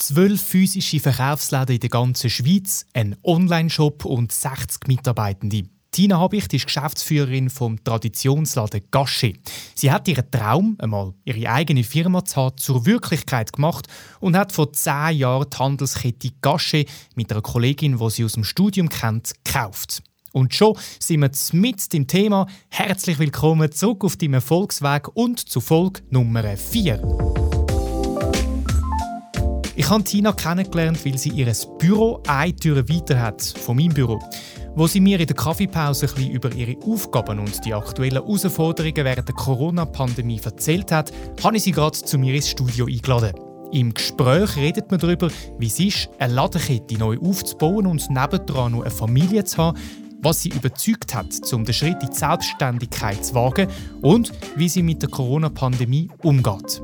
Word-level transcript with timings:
Zwölf 0.00 0.40
physische 0.40 0.98
Verkaufsläden 0.98 1.74
in 1.74 1.80
der 1.80 1.90
ganzen 1.90 2.30
Schweiz, 2.30 2.86
ein 2.94 3.16
Online-Shop 3.22 4.06
und 4.06 4.32
60 4.32 4.88
Mitarbeitende. 4.88 5.64
Tina 5.90 6.18
Habicht 6.18 6.54
ist 6.54 6.64
Geschäftsführerin 6.64 7.50
vom 7.50 7.84
Traditionsladen 7.84 8.80
Gasche. 8.90 9.34
Sie 9.74 9.92
hat 9.92 10.08
ihren 10.08 10.30
Traum, 10.30 10.76
einmal 10.78 11.12
ihre 11.26 11.50
eigene 11.50 11.84
Firma 11.84 12.24
zu 12.24 12.36
haben, 12.36 12.56
zur 12.56 12.86
Wirklichkeit 12.86 13.52
gemacht 13.52 13.88
und 14.20 14.38
hat 14.38 14.52
vor 14.52 14.72
zehn 14.72 15.18
Jahren 15.18 15.50
die 15.52 15.58
Handelskette 15.58 16.30
Gasche 16.40 16.86
mit 17.14 17.30
einer 17.30 17.42
Kollegin, 17.42 17.98
die 17.98 18.10
sie 18.10 18.24
aus 18.24 18.32
dem 18.32 18.44
Studium 18.44 18.88
kennt, 18.88 19.34
gekauft. 19.44 20.02
Und 20.32 20.54
schon 20.54 20.78
sind 20.98 21.20
wir 21.20 21.30
mit 21.52 21.92
dem 21.92 22.06
Thema. 22.06 22.46
Herzlich 22.70 23.18
willkommen 23.18 23.70
zurück 23.70 24.02
auf 24.04 24.16
deinem 24.16 24.34
Erfolgsweg 24.34 25.08
und 25.14 25.40
zu 25.40 25.60
Folge 25.60 26.00
Nummer 26.08 26.56
4. 26.56 27.39
Ich 29.80 29.88
habe 29.88 30.04
Tina 30.04 30.32
kennengelernt, 30.32 31.06
weil 31.06 31.16
sie 31.16 31.30
ihr 31.30 31.50
Büro 31.78 32.22
eine 32.28 32.54
Tür 32.54 32.86
weiter 32.86 33.18
hat 33.18 33.40
von 33.42 33.76
meinem 33.76 33.94
Büro. 33.94 34.20
Wo 34.74 34.86
sie 34.86 35.00
mir 35.00 35.18
in 35.18 35.26
der 35.26 35.34
Kaffeepause 35.34 36.06
ein 36.06 36.14
bisschen 36.14 36.32
über 36.32 36.52
ihre 36.52 36.76
Aufgaben 36.82 37.38
und 37.38 37.64
die 37.64 37.72
aktuellen 37.72 38.22
Herausforderungen 38.22 38.94
während 38.94 39.26
der 39.26 39.34
Corona-Pandemie 39.34 40.38
erzählt 40.44 40.92
hat, 40.92 41.10
habe 41.42 41.56
ich 41.56 41.62
sie 41.62 41.72
gerade 41.72 41.96
zu 41.96 42.18
mir 42.18 42.34
ins 42.34 42.50
Studio 42.50 42.84
eingeladen. 42.84 43.32
Im 43.72 43.94
Gespräch 43.94 44.54
redet 44.58 44.90
man 44.90 45.00
darüber, 45.00 45.30
wie 45.58 45.68
es 45.68 45.80
ist, 45.80 46.10
eine 46.18 46.34
Ladenkette 46.34 46.98
neu 46.98 47.16
aufzubauen 47.16 47.86
und 47.86 48.10
nebendran 48.10 48.72
noch 48.72 48.82
eine 48.82 48.90
Familie 48.90 49.44
zu 49.44 49.56
haben, 49.56 49.78
was 50.20 50.42
sie 50.42 50.50
überzeugt 50.50 51.14
hat, 51.14 51.50
um 51.54 51.64
den 51.64 51.72
Schritt 51.72 52.02
in 52.02 52.10
die 52.10 52.16
Selbstständigkeit 52.18 53.24
zu 53.24 53.34
wagen 53.34 53.66
und 54.02 54.30
wie 54.56 54.68
sie 54.68 54.82
mit 54.82 55.00
der 55.00 55.08
Corona-Pandemie 55.08 56.10
umgeht. 56.22 56.82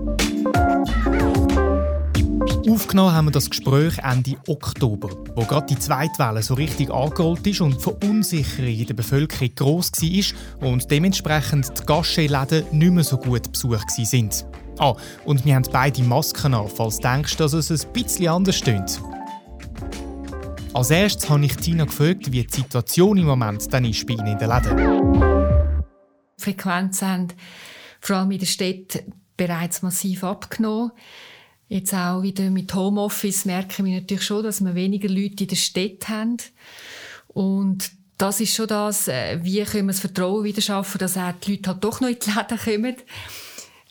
Aufgenommen 2.68 3.12
haben 3.12 3.26
wir 3.26 3.32
das 3.32 3.48
Gespräch 3.48 3.98
Ende 3.98 4.36
Oktober, 4.48 5.10
wo 5.34 5.44
gerade 5.44 5.66
die 5.66 5.78
zweite 5.78 6.18
Welle 6.18 6.42
so 6.42 6.54
richtig 6.54 6.90
angerollt 6.90 7.46
ist 7.46 7.60
und 7.60 7.76
die 7.76 7.80
Verunsicherung 7.80 8.68
in 8.68 8.86
der 8.86 8.94
Bevölkerung 8.94 9.54
gross 9.54 9.92
war 9.92 10.68
und 10.68 10.90
dementsprechend 10.90 11.78
die 11.78 11.86
Gaststätten 11.86 12.64
nicht 12.72 12.92
mehr 12.92 13.04
so 13.04 13.18
gut 13.18 13.50
besucht 13.50 13.90
sind. 13.90 14.46
Ah, 14.78 14.94
und 15.24 15.44
wir 15.44 15.54
haben 15.54 15.66
beide 15.72 16.02
Masken 16.02 16.54
an, 16.54 16.68
falls 16.68 16.96
du 16.96 17.08
denkst, 17.08 17.36
dass 17.36 17.52
es 17.52 17.70
ein 17.70 17.92
bisschen 17.92 18.28
anders 18.28 18.56
stimmt. 18.56 19.00
Als 20.74 20.90
erstes 20.90 21.30
habe 21.30 21.44
ich 21.46 21.56
Tina 21.56 21.84
gefragt, 21.84 22.30
wie 22.30 22.44
die 22.44 22.54
Situation 22.54 23.16
im 23.16 23.26
Moment 23.26 23.72
dann 23.72 23.86
ist 23.86 24.06
bei 24.06 24.12
Ihnen 24.12 24.26
in 24.26 24.38
den 24.38 24.50
Läden. 24.50 25.56
Frequenzen 26.36 27.08
haben 27.08 27.28
vor 28.00 28.16
allem 28.16 28.30
in 28.32 28.38
der 28.38 28.46
Stadt 28.46 29.02
bereits 29.36 29.82
massiv 29.82 30.22
abgenommen. 30.22 30.92
Jetzt 31.68 31.92
auch 31.94 32.22
wieder 32.22 32.48
mit 32.50 32.72
Homeoffice 32.74 33.44
merken 33.44 33.86
wir 33.86 34.00
natürlich 34.00 34.24
schon, 34.24 34.44
dass 34.44 34.60
wir 34.60 34.74
weniger 34.74 35.08
Leute 35.08 35.44
in 35.44 35.48
der 35.48 35.56
Stadt 35.56 36.08
haben. 36.08 36.36
Und 37.28 37.90
das 38.18 38.40
ist 38.40 38.54
schon 38.54 38.68
das, 38.68 39.08
äh, 39.08 39.38
wie 39.42 39.62
können 39.64 39.86
wir 39.86 39.92
das 39.92 40.00
Vertrauen 40.00 40.44
wieder 40.44 40.62
schaffen, 40.62 40.98
dass 40.98 41.18
auch 41.18 41.32
die 41.42 41.52
Leute 41.52 41.70
halt 41.70 41.84
doch 41.84 42.00
noch 42.00 42.08
in 42.08 42.18
die 42.18 42.30
Läden 42.30 42.58
kommen. 42.58 42.96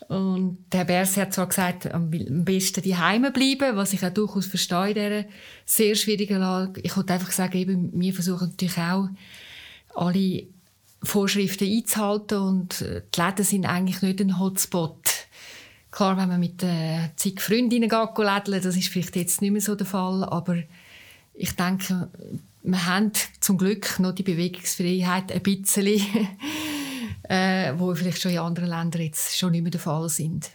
Und 0.07 0.57
der 0.71 0.85
Bers 0.85 1.17
hat 1.17 1.33
zwar 1.33 1.47
gesagt, 1.47 1.91
am 1.91 2.09
besten 2.09 2.81
die 2.81 2.95
Heime 2.95 3.31
bleiben, 3.31 3.75
was 3.75 3.93
ich 3.93 4.05
auch 4.05 4.13
durchaus 4.13 4.45
verstehe 4.45 4.89
in 4.89 4.93
dieser 4.93 5.25
sehr 5.65 5.95
schwierigen 5.95 6.39
Lage. 6.39 6.81
Ich 6.81 6.95
wollte 6.95 7.13
einfach 7.13 7.31
sagen, 7.31 7.57
eben, 7.57 7.91
wir 7.93 8.13
versuchen 8.13 8.49
natürlich 8.49 8.77
auch, 8.77 9.09
alle 9.95 10.43
Vorschriften 11.01 11.71
einzuhalten 11.71 12.37
und 12.37 12.81
äh, 12.81 13.01
die 13.13 13.21
Läden 13.21 13.45
sind 13.45 13.65
eigentlich 13.65 14.01
nicht 14.01 14.21
ein 14.21 14.39
Hotspot 14.39 15.14
Klar, 15.95 16.17
wenn 16.17 16.27
man 16.27 16.41
mit 16.41 16.61
äh, 16.61 17.09
zig 17.15 17.39
Freundinnen 17.39 17.87
geht, 17.87 18.65
das 18.65 18.75
ist 18.75 18.89
vielleicht 18.89 19.15
jetzt 19.15 19.41
nicht 19.41 19.51
mehr 19.51 19.61
so 19.61 19.75
der 19.75 19.87
Fall, 19.87 20.25
aber 20.25 20.57
ich 21.33 21.55
denke, 21.55 22.09
wir 22.63 22.85
haben 22.85 23.13
zum 23.39 23.57
Glück 23.57 23.97
noch 23.99 24.11
die 24.11 24.23
Bewegungsfreiheit 24.23 25.31
ein 25.31 25.41
bisschen, 25.41 25.87
äh, 27.29 27.71
wo 27.77 27.95
vielleicht 27.95 28.21
schon 28.21 28.33
in 28.33 28.39
anderen 28.39 28.67
Ländern 28.67 29.03
jetzt 29.03 29.37
schon 29.37 29.51
nicht 29.51 29.61
mehr 29.61 29.71
der 29.71 29.79
Fall 29.79 30.09
sind. 30.09 30.49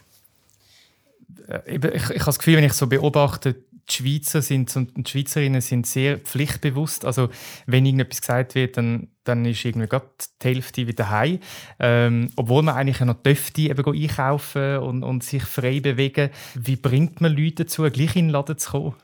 Äh, 1.47 1.61
ich, 1.65 1.83
ich, 1.85 1.93
ich 1.95 2.09
habe 2.09 2.25
das 2.25 2.37
Gefühl, 2.37 2.57
wenn 2.57 2.65
ich 2.65 2.73
so 2.73 2.85
beobachte, 2.85 3.55
die 3.91 3.95
Schweizer 3.95 4.41
sind 4.41 4.75
und 4.75 4.95
die 4.95 5.11
Schweizerinnen 5.11 5.61
sind 5.61 5.85
sehr 5.85 6.17
pflichtbewusst. 6.17 7.05
Also 7.05 7.29
wenn 7.65 7.85
irgendetwas 7.85 8.21
gesagt 8.21 8.55
wird, 8.55 8.77
dann, 8.77 9.09
dann 9.23 9.45
ist 9.45 9.65
irgendwie 9.65 9.87
gerade 9.87 10.07
die 10.41 10.47
Hälfte 10.47 10.87
wieder 10.87 11.09
heim. 11.09 11.39
Ähm, 11.79 12.29
obwohl 12.35 12.63
man 12.63 12.75
eigentlich 12.75 12.99
noch 13.01 13.21
dürfte 13.21 13.61
eben 13.61 13.85
einkaufen 13.85 14.77
und, 14.77 15.03
und 15.03 15.23
sich 15.23 15.43
frei 15.43 15.79
bewegen. 15.79 16.29
Wie 16.55 16.75
bringt 16.75 17.21
man 17.21 17.35
Leute 17.35 17.65
dazu, 17.65 17.83
gleich 17.83 18.15
in 18.15 18.27
den 18.27 18.29
Laden 18.29 18.57
zu 18.57 18.71
kommen? 18.71 18.95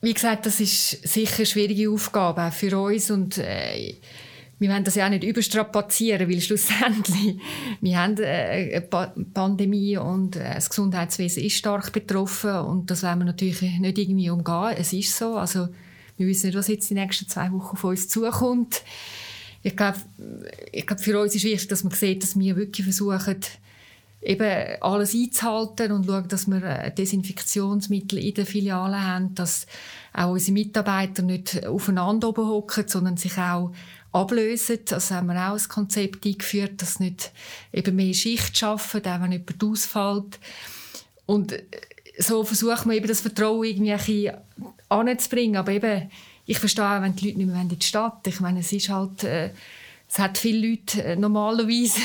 Wie 0.00 0.12
gesagt, 0.12 0.44
das 0.44 0.60
ist 0.60 1.08
sicher 1.08 1.38
eine 1.38 1.46
schwierige 1.46 1.90
Aufgabe 1.90 2.42
auch 2.42 2.52
für 2.52 2.78
uns 2.78 3.10
und 3.10 3.38
äh, 3.38 3.94
wir 4.58 4.70
wollen 4.70 4.84
das 4.84 4.94
ja 4.94 5.06
auch 5.06 5.10
nicht 5.10 5.24
überstrapazieren, 5.24 6.28
weil 6.28 6.40
schlussendlich 6.40 7.38
wir 7.80 7.98
haben 7.98 8.16
äh, 8.18 8.80
eine 8.92 9.26
Pandemie 9.34 9.96
und 9.96 10.36
äh, 10.36 10.54
das 10.54 10.70
Gesundheitswesen 10.70 11.42
ist 11.42 11.56
stark 11.56 11.92
betroffen 11.92 12.56
und 12.58 12.90
das 12.90 13.02
wollen 13.02 13.18
wir 13.18 13.26
natürlich 13.26 13.60
nicht 13.62 13.98
irgendwie 13.98 14.30
umgehen. 14.30 14.74
Es 14.76 14.92
ist 14.92 15.16
so, 15.16 15.36
also 15.36 15.68
wir 16.16 16.26
wissen 16.26 16.46
nicht, 16.46 16.56
was 16.56 16.68
jetzt 16.68 16.88
die 16.88 16.94
nächsten 16.94 17.28
zwei 17.28 17.50
Wochen 17.52 17.76
von 17.76 17.90
uns 17.90 18.08
zukommt. 18.08 18.82
Ich 19.62 19.76
glaube, 19.76 19.98
ich 20.72 20.86
glaube, 20.86 21.02
für 21.02 21.20
uns 21.20 21.34
ist 21.34 21.44
wichtig, 21.44 21.68
dass 21.68 21.84
man 21.84 21.92
sieht, 21.92 22.22
dass 22.22 22.38
wir 22.38 22.54
wirklich 22.54 22.84
versuchen, 22.84 23.40
eben 24.24 24.80
alles 24.80 25.14
einzuhalten 25.14 25.92
und 25.92 26.06
schauen, 26.06 26.28
dass 26.28 26.46
wir 26.46 26.62
äh, 26.62 26.94
Desinfektionsmittel 26.94 28.18
in 28.18 28.34
den 28.34 28.46
Filialen 28.46 29.06
haben, 29.06 29.34
dass 29.34 29.66
auch 30.12 30.30
unsere 30.30 30.52
Mitarbeiter 30.52 31.22
nicht 31.22 31.66
aufeinander 31.66 32.28
oben 32.28 32.46
hocken, 32.46 32.88
sondern 32.88 33.16
sich 33.16 33.36
auch 33.36 33.72
ablösen. 34.14 34.78
Also 34.90 35.14
haben 35.14 35.26
wir 35.26 35.34
auch 35.34 35.58
ein 35.58 35.68
Konzept 35.68 36.24
eingeführt, 36.24 36.80
dass 36.80 37.00
nicht 37.00 37.32
eben 37.72 37.96
mehr 37.96 38.14
Schicht 38.14 38.56
schaffen, 38.56 39.04
auch 39.06 39.20
wenn 39.20 39.32
jemand 39.32 39.64
ausfällt. 39.64 40.38
Und 41.26 41.52
äh, 41.52 41.64
so 42.18 42.44
versucht 42.44 42.86
man 42.86 42.96
eben 42.96 43.08
das 43.08 43.20
Vertrauen 43.20 43.64
irgendwie 43.64 43.92
ein 43.92 43.98
bisschen 43.98 44.34
anzubringen. 44.88 45.56
Aber 45.56 45.72
eben, 45.72 46.10
ich 46.46 46.58
verstehe 46.58 46.84
auch, 46.84 47.02
wenn 47.02 47.16
die 47.16 47.26
Leute 47.26 47.38
nicht 47.38 47.50
mehr 47.50 47.60
in 47.60 47.68
die 47.68 47.84
Stadt 47.84 48.26
Ich 48.26 48.40
meine, 48.40 48.60
es 48.60 48.72
ist 48.72 48.88
halt, 48.88 49.24
äh, 49.24 49.50
es 50.08 50.18
hat 50.18 50.38
viele 50.38 50.68
Leute 50.68 51.02
äh, 51.02 51.16
normalerweise. 51.16 51.98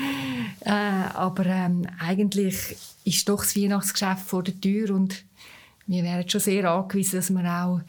äh, 0.60 0.70
aber 0.70 1.44
ähm, 1.44 1.86
eigentlich 2.00 2.76
ist 3.04 3.28
doch 3.28 3.42
das 3.42 3.56
Weihnachtsgeschäft 3.56 4.26
vor 4.26 4.42
der 4.42 4.58
Tür 4.58 4.94
und 4.94 5.22
wir 5.86 6.02
wären 6.04 6.28
schon 6.28 6.40
sehr 6.40 6.70
angewiesen, 6.70 7.16
dass 7.16 7.30
wir 7.30 7.44
auch 7.44 7.80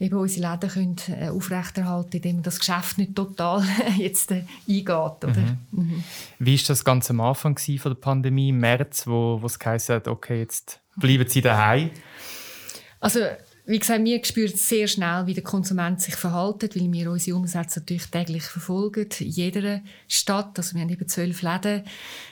eben 0.00 0.16
unsere 0.16 0.52
Läden 0.52 0.70
können, 0.70 0.96
äh, 1.08 1.28
aufrechterhalten 1.28 2.16
indem 2.16 2.36
man 2.36 2.42
das 2.44 2.58
Geschäft 2.58 2.98
nicht 2.98 3.14
total 3.14 3.64
jetzt 3.96 4.30
äh, 4.30 4.44
eingeht. 4.68 4.88
Oder? 4.88 5.40
Mhm. 5.40 5.58
Mhm. 5.70 6.04
Wie 6.38 6.58
war 6.58 6.64
das 6.66 6.84
Ganze 6.84 7.10
am 7.10 7.20
Anfang 7.20 7.58
von 7.58 7.92
der 7.92 8.00
Pandemie, 8.00 8.50
im 8.50 8.58
März, 8.58 9.06
wo, 9.06 9.38
wo 9.40 9.46
es 9.46 9.58
geheißen 9.58 9.96
hat, 9.96 10.08
okay, 10.08 10.40
jetzt 10.40 10.80
bleiben 10.96 11.28
Sie 11.28 11.40
daheim? 11.40 11.90
Also, 13.00 13.20
wie 13.66 13.78
gesagt, 13.78 14.02
wir 14.02 14.24
spüren 14.24 14.56
sehr 14.56 14.88
schnell, 14.88 15.26
wie 15.26 15.34
der 15.34 15.44
Konsument 15.44 16.00
sich 16.00 16.16
verhält, 16.16 16.74
weil 16.74 16.90
wir 16.90 17.10
unsere 17.10 17.36
Umsätze 17.36 17.80
natürlich 17.80 18.06
täglich 18.06 18.44
verfolgen, 18.44 19.08
in 19.18 19.26
jeder 19.26 19.82
Stadt. 20.08 20.56
Also 20.56 20.74
wir 20.74 20.82
haben 20.82 20.88
eben 20.88 21.06
zwölf 21.06 21.42
Läden, 21.42 21.84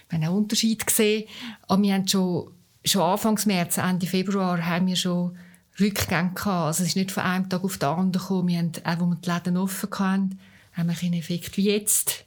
wir 0.08 0.18
haben 0.18 0.24
einen 0.24 0.34
Unterschied 0.34 0.86
gesehen. 0.86 1.28
Aber 1.68 1.82
wir 1.82 1.92
haben 1.92 2.08
schon, 2.08 2.52
schon 2.86 3.02
Anfang 3.02 3.38
März, 3.44 3.76
Ende 3.76 4.06
Februar, 4.06 4.64
haben 4.64 4.86
wir 4.86 4.96
schon 4.96 5.36
Rückgänge 5.78 6.32
gehabt. 6.34 6.46
Also 6.46 6.82
es 6.82 6.90
ist 6.90 6.96
nicht 6.96 7.12
von 7.12 7.22
einem 7.22 7.48
Tag 7.48 7.64
auf 7.64 7.78
den 7.78 7.88
anderen 7.88 8.12
gekommen. 8.12 8.48
Wir 8.48 8.58
haben, 8.58 8.72
auch 8.84 9.00
wo 9.00 9.06
wir 9.06 9.16
die 9.16 9.30
Läden 9.30 9.56
offen 9.56 9.90
hatten, 9.90 10.38
haben 10.72 10.88
wir 10.88 10.96
einen 11.02 11.14
Effekt 11.14 11.56
wie 11.56 11.70
jetzt, 11.70 12.24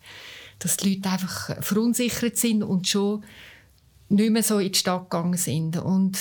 dass 0.60 0.78
die 0.78 0.96
Leute 0.96 1.10
einfach 1.10 1.64
verunsichert 1.64 2.38
sind 2.38 2.64
und 2.64 2.88
schon 2.88 3.24
nicht 4.10 4.32
mehr 4.32 4.44
so 4.44 4.60
in 4.60 4.72
die 4.72 4.78
Stadt 4.80 5.10
gegangen 5.10 5.38
sind. 5.38 5.78
Und 5.78 6.18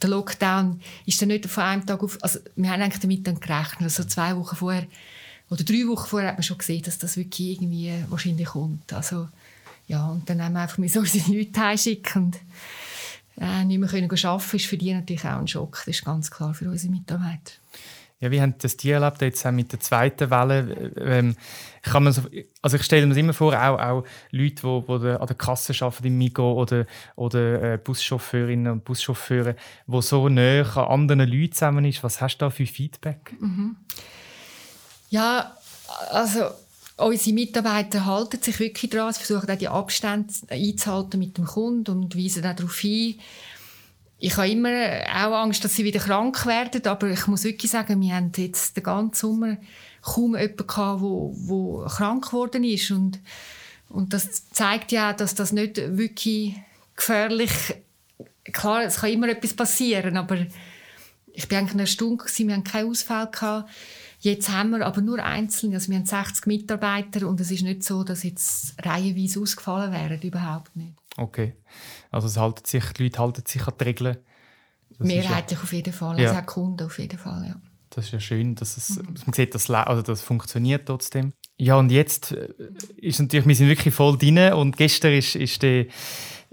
der 0.00 0.10
Lockdown 0.10 0.80
ist 1.06 1.20
dann 1.20 1.28
nicht 1.28 1.46
von 1.46 1.64
einem 1.64 1.86
Tag 1.86 2.02
auf, 2.02 2.18
also 2.22 2.38
wir 2.56 2.70
haben 2.70 2.82
eigentlich 2.82 3.00
damit 3.00 3.26
dann 3.26 3.40
gerechnet, 3.40 3.82
also 3.82 4.04
zwei 4.04 4.36
Wochen 4.36 4.56
vorher 4.56 4.86
oder 5.50 5.64
drei 5.64 5.86
Wochen 5.86 6.08
vorher 6.08 6.30
hat 6.30 6.36
man 6.36 6.42
schon 6.42 6.56
gesehen, 6.56 6.82
dass 6.82 6.98
das 6.98 7.16
wirklich 7.16 7.50
irgendwie 7.50 7.92
wahrscheinlich 8.08 8.48
kommt. 8.48 8.90
Also 8.92 9.28
ja, 9.86 10.08
und 10.08 10.28
dann 10.30 10.42
haben 10.42 10.54
wir 10.54 10.60
einfach 10.60 10.82
so 10.88 11.00
unsere 11.00 11.32
Leute 11.32 11.60
heimschicken 11.60 12.34
äh, 13.40 13.64
nicht 13.64 13.78
mehr 13.78 13.88
können 13.88 14.10
arbeiten 14.10 14.56
ist 14.56 14.66
für 14.66 14.76
die 14.76 14.92
natürlich 14.92 15.24
auch 15.24 15.38
ein 15.38 15.48
Schock. 15.48 15.82
Das 15.86 15.96
ist 15.96 16.04
ganz 16.04 16.30
klar 16.30 16.54
für 16.54 16.68
unsere 16.68 16.92
Mitarbeiter. 16.92 17.52
Ja, 18.22 18.30
wie 18.30 18.40
haben 18.40 18.54
das 18.58 18.76
die 18.76 18.92
erlebt 18.92 19.20
jetzt 19.20 19.44
auch 19.44 19.50
mit 19.50 19.72
der 19.72 19.80
zweiten 19.80 20.30
Welle? 20.30 20.92
Ähm, 20.96 21.34
kann 21.82 22.04
man 22.04 22.12
so, 22.12 22.22
also 22.62 22.76
ich 22.76 22.84
stelle 22.84 23.04
mir 23.04 23.16
immer 23.16 23.32
vor, 23.32 23.52
auch, 23.52 23.80
auch 23.80 24.04
Leute, 24.30 24.62
die, 24.62 24.98
die 25.00 25.08
an 25.08 25.26
der 25.26 25.36
Kasse 25.36 25.74
arbeiten 25.84 26.06
im 26.06 26.18
Migo 26.18 26.52
oder, 26.52 26.86
oder 27.16 27.72
äh, 27.74 27.78
Buschauffeurinnen 27.78 28.74
und 28.74 28.84
Buschauffeure, 28.84 29.56
die 29.88 30.02
so 30.02 30.28
näher 30.28 30.76
an 30.76 31.10
anderen 31.10 31.28
Leuten 31.28 31.52
zusammen 31.52 31.84
ist. 31.84 32.04
Was 32.04 32.20
hast 32.20 32.36
du 32.36 32.44
da 32.44 32.50
für 32.50 32.64
Feedback? 32.64 33.34
Mhm. 33.40 33.74
Ja, 35.10 35.56
also 36.10 36.44
unsere 37.04 37.34
Mitarbeiter 37.34 38.06
halten 38.06 38.40
sich 38.40 38.58
wirklich 38.58 38.90
daran, 38.90 39.12
sie 39.12 39.22
versuchen 39.22 39.50
auch 39.50 39.58
die 39.58 39.68
Abstände 39.68 40.32
einzuhalten 40.48 41.18
mit 41.18 41.38
dem 41.38 41.46
Kunden 41.46 41.90
und 41.90 42.16
weisen 42.16 42.44
auch 42.44 42.54
darauf 42.54 42.78
hin. 42.78 43.18
ich 44.18 44.36
habe 44.36 44.50
immer 44.50 44.70
auch 45.08 45.42
Angst, 45.42 45.64
dass 45.64 45.74
sie 45.74 45.84
wieder 45.84 46.00
krank 46.00 46.46
werden, 46.46 46.86
aber 46.86 47.08
ich 47.08 47.26
muss 47.26 47.44
wirklich 47.44 47.70
sagen, 47.70 48.00
wir 48.00 48.14
haben 48.14 48.32
jetzt 48.36 48.76
den 48.76 48.84
ganzen 48.84 49.14
Sommer 49.14 49.56
kaum 50.02 50.36
jemanden 50.36 50.66
gehabt, 50.66 51.00
wo, 51.00 51.34
wo 51.36 51.86
krank 51.86 52.26
geworden 52.26 52.64
ist 52.64 52.90
und 52.90 53.20
und 53.88 54.14
das 54.14 54.48
zeigt 54.48 54.90
ja, 54.90 55.12
dass 55.12 55.34
das 55.34 55.52
nicht 55.52 55.76
wirklich 55.76 56.54
gefährlich 56.96 57.50
Klar, 58.44 58.84
es 58.84 58.96
kann 58.96 59.10
immer 59.10 59.28
etwas 59.28 59.54
passieren, 59.54 60.16
aber 60.16 60.46
ich 61.32 61.48
bin 61.48 61.58
eigentlich 61.58 61.74
eine 61.74 61.86
Stunde, 61.86 62.24
wir 62.24 62.52
hatten 62.52 62.64
keinen 62.64 62.90
Ausfall. 62.90 63.30
Gehabt. 63.30 63.70
Jetzt 64.24 64.50
haben 64.50 64.70
wir 64.70 64.86
aber 64.86 65.00
nur 65.00 65.18
einzelne, 65.18 65.74
also 65.74 65.90
wir 65.90 65.98
haben 65.98 66.06
60 66.06 66.46
Mitarbeiter 66.46 67.26
und 67.26 67.40
es 67.40 67.50
ist 67.50 67.62
nicht 67.62 67.82
so, 67.82 68.04
dass 68.04 68.22
jetzt 68.22 68.76
reihenweise 68.80 69.40
ausgefallen 69.40 69.90
wären, 69.90 70.22
überhaupt 70.22 70.76
nicht. 70.76 70.92
Okay, 71.16 71.56
also 72.12 72.28
es 72.28 72.36
halten 72.36 72.64
sich, 72.64 72.84
die 72.92 73.02
Leute 73.02 73.18
halten 73.18 73.42
sich 73.44 73.66
an 73.66 73.74
die 73.80 73.84
Regeln. 73.84 74.16
Das 74.96 75.06
Mehrheitlich 75.08 75.58
ja, 75.58 75.64
auf 75.64 75.72
jeden 75.72 75.92
Fall, 75.92 76.20
ja. 76.20 76.28
also 76.28 76.40
auch 76.40 76.46
Kunden 76.46 76.86
auf 76.86 77.00
jeden 77.00 77.18
Fall, 77.18 77.48
ja. 77.48 77.56
Das 77.90 78.04
ist 78.04 78.12
ja 78.12 78.20
schön, 78.20 78.54
dass 78.54 78.76
es, 78.76 78.90
mhm. 78.90 79.14
man 79.26 79.32
sieht, 79.32 79.56
dass 79.56 79.68
also 79.68 80.02
das 80.02 80.22
funktioniert 80.22 80.86
trotzdem. 80.86 81.32
Ja, 81.62 81.76
und 81.76 81.92
jetzt 81.92 82.32
äh, 82.32 82.48
ist 82.96 83.20
natürlich, 83.20 83.46
wir 83.46 83.54
sind 83.54 83.68
wirklich 83.68 83.94
voll 83.94 84.18
drin 84.18 84.52
und 84.52 84.76
gestern 84.76 85.12
ist, 85.12 85.36
ist 85.36 85.62
der 85.62 85.86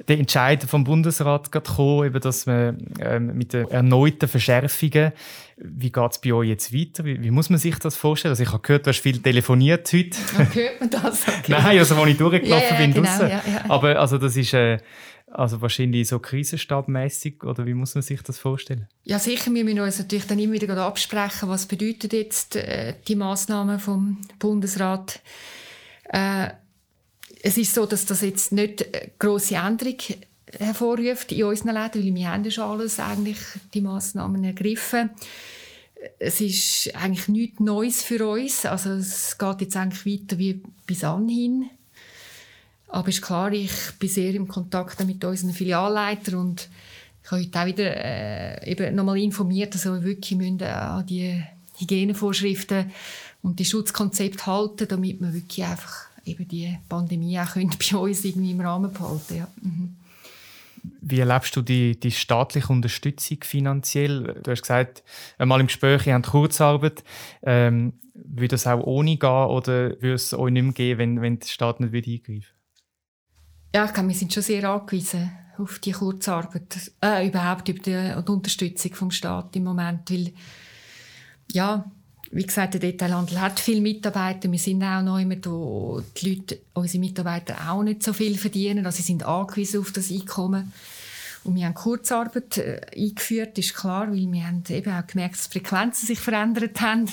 der 0.08 0.18
Entscheid 0.18 0.64
vom 0.64 0.86
Bundesrat 0.86 1.52
gekommen, 1.52 2.06
eben, 2.06 2.22
dass 2.22 2.46
man 2.46 2.78
ähm, 3.02 3.36
mit 3.38 3.52
den 3.52 3.70
erneuten 3.70 4.30
Verschärfungen, 4.30 5.12
wie 5.58 5.92
geht 5.92 6.12
es 6.12 6.22
bei 6.22 6.32
euch 6.32 6.48
jetzt 6.48 6.74
weiter? 6.74 7.04
Wie, 7.04 7.22
wie, 7.22 7.32
muss 7.32 7.50
man 7.50 7.60
sich 7.60 7.78
das 7.80 7.98
vorstellen? 7.98 8.32
Also 8.32 8.44
ich 8.44 8.50
habe 8.54 8.62
gehört, 8.62 8.86
du 8.86 8.92
hast 8.92 9.00
viel 9.00 9.22
telefoniert 9.22 9.92
heute. 9.92 10.18
Ja, 10.38 10.54
hört 10.54 10.80
man 10.80 10.90
das? 10.90 11.28
Okay. 11.28 11.42
Nein, 11.50 11.80
also 11.80 11.96
als 11.96 12.10
ich 12.12 12.18
durchgelaufen 12.18 12.64
ja, 12.64 12.72
ja, 12.72 12.78
bin 12.78 12.94
genau, 12.94 13.24
ja, 13.24 13.42
Aber 13.68 14.00
also 14.00 14.18
das 14.18 14.38
ist 14.38 14.54
äh, 14.54 14.78
also 15.32 15.62
wahrscheinlich 15.62 16.08
so 16.08 16.20
krisenstabmäßig 16.20 17.44
oder 17.44 17.66
wie 17.66 17.74
muss 17.74 17.96
man 17.96 18.02
sich 18.02 18.22
das 18.22 18.40
vorstellen? 18.40 18.88
Ja 19.04 19.20
sicher, 19.20 19.54
wir 19.54 19.64
müssen 19.64 19.80
uns 19.80 20.00
natürlich 20.00 20.26
dann 20.26 20.40
immer 20.40 20.54
wieder 20.54 20.78
absprechen, 20.78 21.50
was 21.50 21.68
bedeutet 21.68 22.14
jetzt 22.14 22.56
äh, 22.56 22.96
die 23.08 23.16
Maßnahmen 23.16 23.80
vom 23.80 24.18
Bundesrat. 24.40 25.22
Äh, 26.06 26.50
es 27.42 27.58
ist 27.58 27.74
so, 27.74 27.86
dass 27.86 28.06
das 28.06 28.22
jetzt 28.22 28.52
nicht 28.52 28.86
eine 28.94 29.12
grosse 29.20 29.56
Änderung 29.56 29.98
hervorruft 30.58 31.32
in 31.32 31.44
unseren 31.44 31.76
Läden, 31.76 32.04
weil 32.04 32.16
wir 32.16 32.32
haben 32.32 32.52
schon 32.52 32.64
alles 32.64 33.00
eigentlich 33.00 33.38
die 33.74 33.82
Massnahmen 33.82 34.44
ergriffen. 34.44 35.12
Es 36.18 36.42
ist 36.42 36.96
eigentlich 36.96 37.28
nichts 37.28 37.60
Neues 37.60 38.04
für 38.04 38.28
uns. 38.28 38.66
Also 38.66 38.92
es 38.92 39.38
geht 39.38 39.62
jetzt 39.62 39.78
eigentlich 39.78 40.22
weiter 40.22 40.38
wie 40.38 40.62
bis 40.86 41.04
anhin. 41.04 41.70
Aber 42.90 43.08
ist 43.08 43.22
klar, 43.22 43.52
ich 43.54 43.72
bin 44.00 44.10
sehr 44.10 44.34
im 44.34 44.48
Kontakt 44.48 45.06
mit 45.06 45.24
unseren 45.24 45.54
Filialleitern 45.54 46.36
und 46.36 46.70
ich 47.24 47.32
habe 47.32 47.44
heute 47.44 47.60
auch 47.62 47.66
wieder 47.66 47.96
äh, 47.96 48.72
eben 48.72 48.96
nochmal 48.96 49.20
informiert, 49.20 49.76
dass 49.76 49.86
wir 49.86 50.04
wirklich 50.04 50.38
müssen, 50.38 50.60
äh, 50.62 50.66
an 50.66 51.06
die 51.06 51.44
Hygienevorschriften 51.78 52.92
und 53.44 53.60
die 53.60 53.66
Schutzkonzepte 53.66 54.46
halten, 54.48 54.88
damit 54.88 55.22
wir 55.22 55.34
wirklich 55.34 55.64
einfach 55.64 56.08
eben 56.26 56.48
die 56.48 56.78
Pandemie 56.90 57.40
auch 57.40 57.54
können 57.54 57.70
bei 57.70 57.98
uns 57.98 58.26
irgendwie 58.26 58.52
im 58.52 58.62
Rahmen 58.62 58.92
behalten 58.92 59.38
ja. 59.38 59.48
Mhm. 59.62 59.96
Wie 61.02 61.20
erlebst 61.20 61.56
du 61.56 61.62
die, 61.62 62.00
die 62.00 62.12
staatliche 62.12 62.72
Unterstützung 62.72 63.38
finanziell? 63.42 64.40
Du 64.42 64.50
hast 64.50 64.62
gesagt, 64.62 65.04
einmal 65.38 65.60
im 65.60 65.68
Gespräch, 65.68 66.08
ihr 66.08 66.14
habt 66.14 66.28
Kurzarbeit. 66.28 67.04
Ähm, 67.44 67.94
würde 68.14 68.50
das 68.50 68.66
auch 68.66 68.82
ohne 68.86 69.18
gehen 69.18 69.30
oder 69.30 70.02
würde 70.02 70.14
es 70.14 70.34
euch 70.34 70.52
nicht 70.52 70.64
mehr 70.64 70.74
geben, 70.74 71.00
wenn, 71.00 71.22
wenn 71.22 71.40
der 71.40 71.48
Staat 71.48 71.80
nicht 71.80 71.94
eingreifen 71.94 72.46
Ja, 73.74 73.86
ich 73.86 73.94
glaube, 73.94 74.10
wir 74.10 74.16
sind 74.16 74.34
schon 74.34 74.42
sehr 74.42 74.68
angewiesen 74.68 75.32
auf 75.60 75.78
die 75.80 75.92
Kurzarbeit. 75.92 76.92
Äh, 77.02 77.28
überhaupt 77.28 77.70
über 77.70 77.80
die, 77.80 78.24
die 78.26 78.32
Unterstützung 78.32 78.96
vom 78.96 79.12
Staat 79.12 79.56
im 79.56 79.66
Moment. 79.66 80.10
Weil, 80.10 80.34
ja, 81.52 81.86
wie 82.32 82.46
gesagt, 82.46 82.74
der 82.74 82.82
Detailhandel 82.82 83.40
hat 83.40 83.60
viele 83.60 83.82
Mitarbeiter. 83.82 84.52
Wir 84.52 84.60
sind 84.60 84.84
auch 84.84 85.04
noch 85.04 85.20
immer, 85.20 85.36
wo 85.44 86.02
die 86.18 86.30
Leute, 86.30 86.60
unsere 86.74 87.00
Mitarbeiter 87.00 87.70
auch 87.70 87.84
nicht 87.84 88.02
so 88.02 88.14
viel 88.14 88.38
verdienen. 88.38 88.86
Also 88.86 88.98
sie 88.98 89.04
sind 89.04 89.24
angewiesen 89.24 89.82
auf 89.82 89.92
das 89.92 90.10
Einkommen. 90.10 90.74
Und 91.44 91.56
wir 91.56 91.66
haben 91.66 91.76
Kurzarbeit 91.76 92.58
äh, 92.58 92.82
eingeführt, 92.96 93.58
ist 93.60 93.76
klar, 93.76 94.12
weil 94.12 94.32
wir 94.32 94.48
haben 94.48 94.64
eben 94.70 94.92
auch 94.92 95.06
gemerkt, 95.06 95.36
dass 95.36 95.50
die 95.50 95.60
Frequenzen 95.60 96.08
sich 96.08 96.20
verändert 96.20 96.82
haben. 96.82 97.08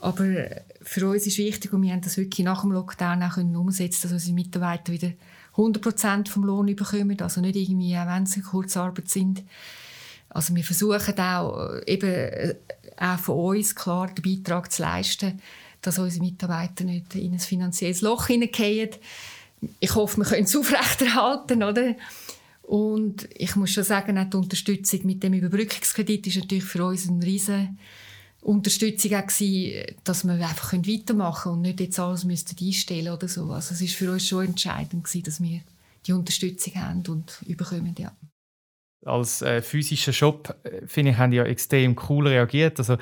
Aber 0.00 0.24
für 0.82 1.06
uns 1.06 1.26
ist 1.26 1.36
wichtig, 1.36 1.72
und 1.74 1.82
wir 1.82 1.92
haben 1.92 2.00
das 2.00 2.16
wirklich 2.16 2.44
nach 2.44 2.62
dem 2.62 2.72
Lockdown 2.72 3.22
auch 3.22 3.34
können 3.34 3.54
umsetzen 3.54 4.00
dass 4.02 4.12
unsere 4.12 4.34
Mitarbeiter 4.34 4.92
wieder 4.92 5.12
100% 5.56 6.28
vom 6.28 6.44
Lohn 6.44 6.74
bekommen. 6.74 7.20
Also 7.20 7.40
nicht 7.40 7.56
irgendwie, 7.56 7.96
auch 7.96 8.06
wenn 8.06 8.26
sie 8.26 8.42
Kurzarbeit 8.42 9.08
sind. 9.08 9.42
Also 10.28 10.54
wir 10.54 10.64
versuchen 10.64 11.18
auch 11.18 11.70
äh, 11.72 11.92
eben 11.92 12.10
äh, 12.10 12.54
auch 12.96 13.18
von 13.18 13.56
uns 13.56 13.74
klar 13.74 14.08
den 14.08 14.22
Beitrag 14.22 14.70
zu 14.70 14.82
leisten, 14.82 15.40
dass 15.82 15.98
unsere 15.98 16.24
Mitarbeiter 16.24 16.84
nicht 16.84 17.14
in 17.14 17.32
ein 17.32 17.38
finanzielles 17.38 18.02
Loch 18.02 18.28
hineingehen. 18.28 18.90
Ich 19.80 19.94
hoffe, 19.94 20.18
wir 20.18 20.24
können 20.24 20.44
es 20.44 20.56
aufrechterhalten, 20.56 21.62
oder? 21.62 21.94
Und 22.62 23.28
ich 23.34 23.56
muss 23.56 23.70
schon 23.70 23.82
sagen, 23.82 24.16
auch 24.16 24.30
die 24.30 24.36
Unterstützung 24.36 25.00
mit 25.04 25.22
dem 25.22 25.32
Überbrückungskredit 25.32 26.28
ist 26.28 26.36
natürlich 26.36 26.64
für 26.64 26.84
uns 26.84 27.08
eine 27.08 27.24
riesige 27.24 27.70
Unterstützung 28.42 29.10
gewesen, 29.10 29.96
dass 30.04 30.24
wir 30.24 30.34
einfach 30.34 30.72
weitermachen 30.72 31.42
können 31.42 31.54
und 31.56 31.62
nicht 31.62 31.80
jetzt 31.80 31.98
alles 31.98 32.24
müssten 32.24 32.56
einstellen 32.64 33.12
oder 33.12 33.28
so. 33.28 33.50
Also 33.52 33.74
es 33.74 33.80
ist 33.80 33.94
für 33.94 34.10
uns 34.10 34.26
schon 34.26 34.46
entscheidend 34.46 35.04
gewesen, 35.04 35.24
dass 35.24 35.42
wir 35.42 35.60
die 36.06 36.12
Unterstützung 36.12 36.74
haben 36.76 37.02
und 37.08 37.42
überkommen, 37.46 37.94
ja 37.98 38.12
als 39.04 39.40
äh, 39.40 39.62
physischer 39.62 40.12
Shop, 40.12 40.54
äh, 40.62 40.86
finde 40.86 41.12
ich, 41.12 41.18
haben 41.18 41.30
die 41.30 41.38
ja 41.38 41.44
extrem 41.44 41.96
cool 42.08 42.28
reagiert. 42.28 42.78
Also, 42.78 42.96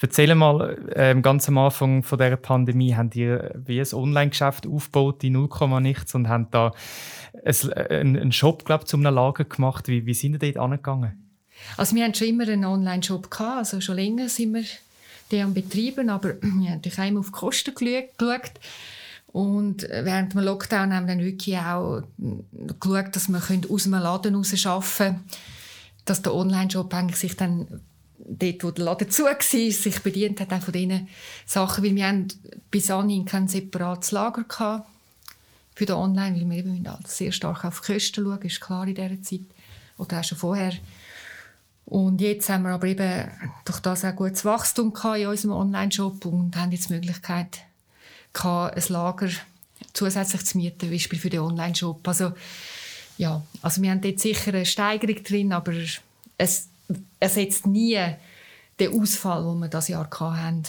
erzähl 0.00 0.34
mal, 0.34 0.78
äh, 0.94 1.14
ganz 1.20 1.48
am 1.48 1.58
Anfang 1.58 2.02
von 2.02 2.18
dieser 2.18 2.36
Pandemie 2.36 2.94
haben 2.94 3.10
die 3.10 3.24
äh, 3.24 3.50
wie 3.64 3.80
ein 3.80 3.92
Online-Geschäft 3.92 4.66
aufgebaut, 4.66 5.22
die 5.22 5.30
0, 5.30 5.48
nichts 5.80 6.14
und 6.14 6.28
haben 6.28 6.48
da 6.50 6.72
ein, 7.44 7.70
äh, 7.72 8.00
einen 8.00 8.32
Shop, 8.32 8.64
glaube 8.64 8.84
ich, 8.84 8.88
zu 8.88 8.96
einem 8.96 9.14
Lager 9.14 9.44
gemacht. 9.44 9.88
Wie, 9.88 10.06
wie 10.06 10.14
sind 10.14 10.32
die 10.32 10.52
dort 10.52 10.56
angegangen? 10.56 11.21
Also, 11.76 11.96
wir 11.96 12.04
haben 12.04 12.14
schon 12.14 12.28
immer 12.28 12.48
einen 12.48 12.64
Online-Shop 12.64 13.30
gehabt, 13.30 13.58
also 13.58 13.80
schon 13.80 13.96
länger 13.96 14.28
sind 14.28 14.54
wir 14.54 14.64
den 15.30 15.44
am 15.44 15.54
Betreiben, 15.54 16.10
aber 16.10 16.34
wir 16.42 16.70
haben 16.70 16.80
natürlich 16.82 16.98
auch 16.98 17.18
auf 17.18 17.26
die 17.26 17.32
Kosten 17.32 17.74
geschaut. 17.74 18.50
Und 19.32 19.82
während 19.82 20.34
dem 20.34 20.40
Lockdown 20.40 20.92
haben 20.92 21.06
wir 21.06 21.14
dann 21.14 21.24
wirklich 21.24 21.56
auch 21.56 22.02
geschaut, 22.18 23.16
dass 23.16 23.28
wir 23.28 23.42
aus 23.70 23.82
dem 23.84 23.92
Laden 23.92 24.34
heraus 24.34 24.66
arbeiten 24.66 24.96
können, 24.96 25.24
dass 26.04 26.22
der 26.22 26.34
Online-Shop 26.34 26.94
sich 27.14 27.36
dann 27.36 27.80
dort, 28.18 28.64
wo 28.64 28.70
der 28.70 28.84
Laden 28.84 29.10
zu 29.10 29.24
war, 29.24 29.40
sich 29.40 30.00
bedient 30.00 30.40
hat 30.40 30.52
auch 30.52 30.62
von 30.62 30.72
diesen 30.72 31.08
Sachen, 31.46 31.82
weil 31.82 31.94
wir 31.94 32.06
haben 32.06 32.28
bis 32.70 32.90
anhin 32.90 33.24
kein 33.24 33.48
separates 33.48 34.10
Lager 34.10 34.44
gehabt 34.44 34.86
für 35.74 35.86
den 35.86 35.96
Online, 35.96 36.36
weil 36.36 36.50
wir 36.50 36.58
eben 36.58 36.86
sehr 37.06 37.32
stark 37.32 37.64
auf 37.64 37.80
die 37.80 37.94
Kosten 37.94 38.24
schauen, 38.24 38.42
ist 38.42 38.60
klar 38.60 38.86
in 38.86 38.94
dieser 38.94 39.22
Zeit, 39.22 39.40
oder 39.96 40.20
auch 40.20 40.24
schon 40.24 40.38
vorher. 40.38 40.72
Und 41.92 42.22
jetzt 42.22 42.48
haben 42.48 42.62
wir 42.62 42.70
aber 42.70 42.86
eben 42.86 43.30
durch 43.66 43.80
das 43.80 44.02
auch 44.02 44.16
gutes 44.16 44.46
Wachstum 44.46 44.94
in 45.14 45.26
unserem 45.26 45.52
Online-Shop 45.52 46.24
und 46.24 46.56
haben 46.56 46.72
jetzt 46.72 46.88
die 46.88 46.94
Möglichkeit, 46.94 47.58
ein 48.32 48.82
Lager 48.88 49.28
zusätzlich 49.92 50.42
zu 50.46 50.56
mieten, 50.56 50.80
zum 50.80 50.90
Beispiel 50.90 51.18
für 51.18 51.28
den 51.28 51.40
Online-Shop. 51.40 52.08
Also, 52.08 52.32
ja, 53.18 53.42
also 53.60 53.82
wir 53.82 53.90
haben 53.90 54.00
dort 54.00 54.20
sicher 54.20 54.54
eine 54.54 54.64
Steigerung 54.64 55.22
drin, 55.22 55.52
aber 55.52 55.74
es 56.38 56.68
ersetzt 57.20 57.66
nie 57.66 58.00
den 58.80 58.98
Ausfall, 58.98 59.44
den 59.44 59.58
wir 59.58 59.68
das 59.68 59.88
Jahr 59.88 60.08
hatten, 60.10 60.64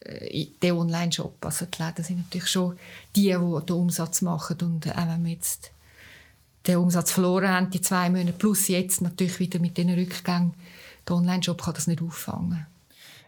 äh, 0.00 0.44
den 0.62 0.72
Online-Shop. 0.72 1.42
Also 1.42 1.64
die 1.64 1.82
Läden 1.82 2.04
sind 2.04 2.18
natürlich 2.18 2.50
schon 2.50 2.78
die, 3.14 3.32
die 3.32 3.66
den 3.66 3.76
Umsatz 3.76 4.20
machen 4.20 4.58
und 4.60 4.94
auch 4.94 5.08
wenn 5.08 5.24
wir 5.24 5.32
jetzt 5.32 5.70
den 6.66 6.78
Umsatz 6.78 7.12
verloren 7.12 7.48
haben, 7.48 7.70
die 7.70 7.80
zwei 7.80 8.10
Monate 8.10 8.32
plus 8.32 8.68
jetzt 8.68 9.00
natürlich 9.02 9.38
wieder 9.38 9.58
mit 9.58 9.78
den 9.78 9.90
Rückgängen, 9.90 10.54
der 11.08 11.16
Online-Shop 11.16 11.62
kann 11.62 11.74
das 11.74 11.86
nicht 11.86 12.02
auffangen. 12.02 12.66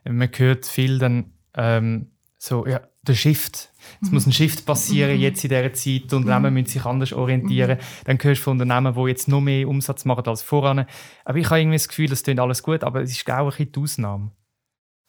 Man 0.05 0.31
hört 0.37 0.67
viel 0.67 0.99
dann 0.99 1.33
ähm, 1.55 2.11
so, 2.39 2.67
ja, 2.67 2.81
der 3.03 3.15
Shift. 3.15 3.71
Es 4.01 4.09
mhm. 4.09 4.15
muss 4.15 4.27
ein 4.27 4.33
Shift 4.33 4.65
passieren 4.65 5.17
mhm. 5.17 5.21
jetzt 5.21 5.45
in 5.45 5.51
dieser 5.51 5.73
Zeit. 5.73 6.13
und 6.13 6.25
Unternehmen 6.25 6.53
mhm. 6.53 6.61
müssen 6.61 6.73
sich 6.73 6.85
anders 6.85 7.13
orientieren. 7.13 7.79
Mhm. 7.79 8.05
Dann 8.05 8.19
hörst 8.23 8.41
du 8.41 8.45
von 8.45 8.61
Unternehmen, 8.61 8.95
die 8.95 9.11
jetzt 9.11 9.29
noch 9.29 9.41
mehr 9.41 9.69
Umsatz 9.69 10.05
machen 10.05 10.27
als 10.27 10.43
voran. 10.43 10.87
Aber 11.25 11.39
ich 11.39 11.51
habe 11.51 11.61
irgendwie 11.61 11.77
das 11.77 11.89
Gefühl, 11.89 12.09
das 12.09 12.23
klingt 12.23 12.41
alles 12.41 12.63
gut, 12.63 12.85
aber 12.85 13.03
es 13.03 13.11
ist 13.11 13.29
auch 13.31 13.39
ein 13.39 13.47
bisschen 13.47 13.73
die 13.73 13.81
Ausnahme. 13.81 14.31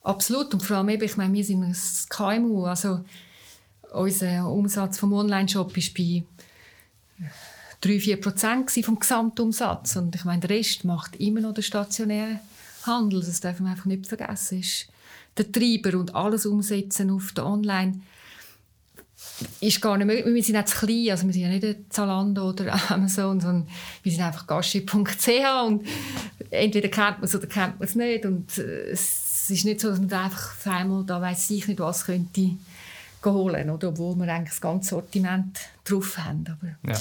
Absolut. 0.01 0.53
Und 0.53 0.63
vor 0.63 0.77
allem 0.77 0.89
eben, 0.89 1.03
ich 1.03 1.17
meine, 1.17 1.33
wir 1.33 1.43
sind 1.43 1.63
ein 1.63 1.75
KMU. 2.09 2.65
Also 2.65 3.03
unser 3.91 4.49
Umsatz 4.49 4.97
vom 4.97 5.13
Online-Shop 5.13 5.75
war 5.75 5.83
bei 5.97 6.23
3-4 7.83 8.17
Prozent 8.17 8.85
vom 8.85 8.99
Gesamtumsatz. 8.99 9.95
Und 9.95 10.15
ich 10.15 10.25
meine, 10.25 10.41
der 10.41 10.49
Rest 10.51 10.83
macht 10.83 11.15
immer 11.17 11.41
noch 11.41 11.53
der 11.53 11.61
stationäre 11.61 12.39
Handel. 12.83 13.21
Das 13.21 13.39
darf 13.39 13.59
man 13.59 13.71
einfach 13.71 13.85
nicht 13.85 14.07
vergessen. 14.07 14.59
Ist 14.59 14.87
der 15.37 15.51
Treiber 15.51 15.97
und 15.97 16.15
alles 16.15 16.45
umsetzen 16.45 17.09
auf 17.11 17.31
der 17.31 17.45
Online 17.45 18.01
ist 19.59 19.81
gar 19.81 19.97
nicht 19.97 20.07
möglich. 20.07 20.33
Wir 20.33 20.43
sind 20.43 20.55
jetzt 20.55 20.75
klein, 20.75 21.09
also 21.11 21.25
wir 21.25 21.33
sind 21.33 21.41
ja 21.41 21.49
nicht 21.49 21.93
Zalando 21.93 22.49
oder 22.49 22.73
Amazon, 22.91 23.39
sondern 23.39 23.67
wir 24.03 24.11
sind 24.11 24.21
einfach 24.21 24.47
gaschi.ch 24.47 25.29
und 25.65 25.85
entweder 26.49 26.89
kennt 26.89 27.17
man 27.17 27.23
es 27.23 27.35
oder 27.35 27.47
kennt 27.47 27.79
man 27.79 27.87
es 27.87 27.95
nicht. 27.95 28.25
Und 28.25 28.57
äh, 28.57 28.91
es 28.91 29.49
ist 29.49 29.65
nicht 29.65 29.81
so, 29.81 29.89
dass 29.89 29.99
man 29.99 30.07
da 30.07 30.25
einfach 30.25 30.51
auf 30.51 30.67
einmal, 30.67 31.03
da 31.03 31.21
weiss 31.21 31.49
ich 31.49 31.67
nicht, 31.67 31.79
was 31.79 32.05
könnte 32.05 32.57
holen, 33.25 33.69
oder? 33.69 33.89
obwohl 33.89 34.15
wir 34.15 34.33
eigentlich 34.33 34.49
das 34.49 34.61
ganze 34.61 34.89
Sortiment 34.89 35.59
drauf 35.83 36.17
haben. 36.17 36.45
Aber, 36.47 36.91
ja. 36.91 36.99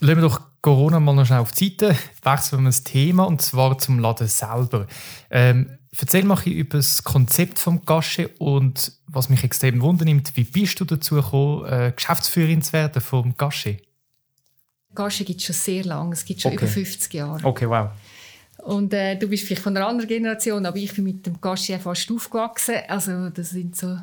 Lassen 0.00 0.16
wir 0.16 0.28
doch 0.28 0.40
Corona 0.62 0.98
mal 0.98 1.14
noch 1.14 1.26
schnell 1.26 1.40
auf 1.40 1.52
die 1.52 1.68
Seite. 1.68 1.96
Wechseln 2.22 2.62
wir 2.62 2.68
das 2.68 2.84
Thema, 2.84 3.24
und 3.24 3.42
zwar 3.42 3.78
zum 3.78 3.98
Laden 3.98 4.28
selber. 4.28 4.86
Ähm, 5.30 5.78
erzähl 5.98 6.24
mal 6.24 6.40
über 6.46 6.78
das 6.78 7.04
Konzept 7.04 7.58
vom 7.58 7.84
Gasche 7.84 8.28
und 8.38 8.92
was 9.06 9.28
mich 9.28 9.44
extrem 9.44 9.80
wundernimmt, 9.82 10.32
wie 10.36 10.44
bist 10.44 10.80
du 10.80 10.86
dazu 10.86 11.16
gekommen, 11.16 11.66
äh, 11.66 11.92
Geschäftsführerin 11.94 12.62
zu 12.62 12.72
werden 12.72 13.02
vom 13.02 13.36
Gasche? 13.36 13.78
Gasche 14.94 15.24
gibt 15.24 15.40
es 15.40 15.46
schon 15.46 15.54
sehr 15.54 15.84
lange, 15.84 16.14
es 16.14 16.24
gibt 16.24 16.40
schon 16.40 16.52
okay. 16.52 16.64
über 16.64 16.72
50 16.72 17.14
Jahre. 17.14 17.46
Okay, 17.46 17.68
wow. 17.68 17.90
Und 18.64 18.92
äh, 18.94 19.16
du 19.16 19.28
bist 19.28 19.46
vielleicht 19.46 19.62
von 19.62 19.76
einer 19.76 19.86
anderen 19.86 20.08
Generation, 20.08 20.64
aber 20.64 20.76
ich 20.76 20.94
bin 20.94 21.04
mit 21.04 21.26
dem 21.26 21.40
Gasche 21.40 21.78
fast 21.78 22.10
aufgewachsen. 22.10 22.76
Also 22.88 23.30
das 23.30 23.50
sind 23.50 23.76
so 23.76 23.98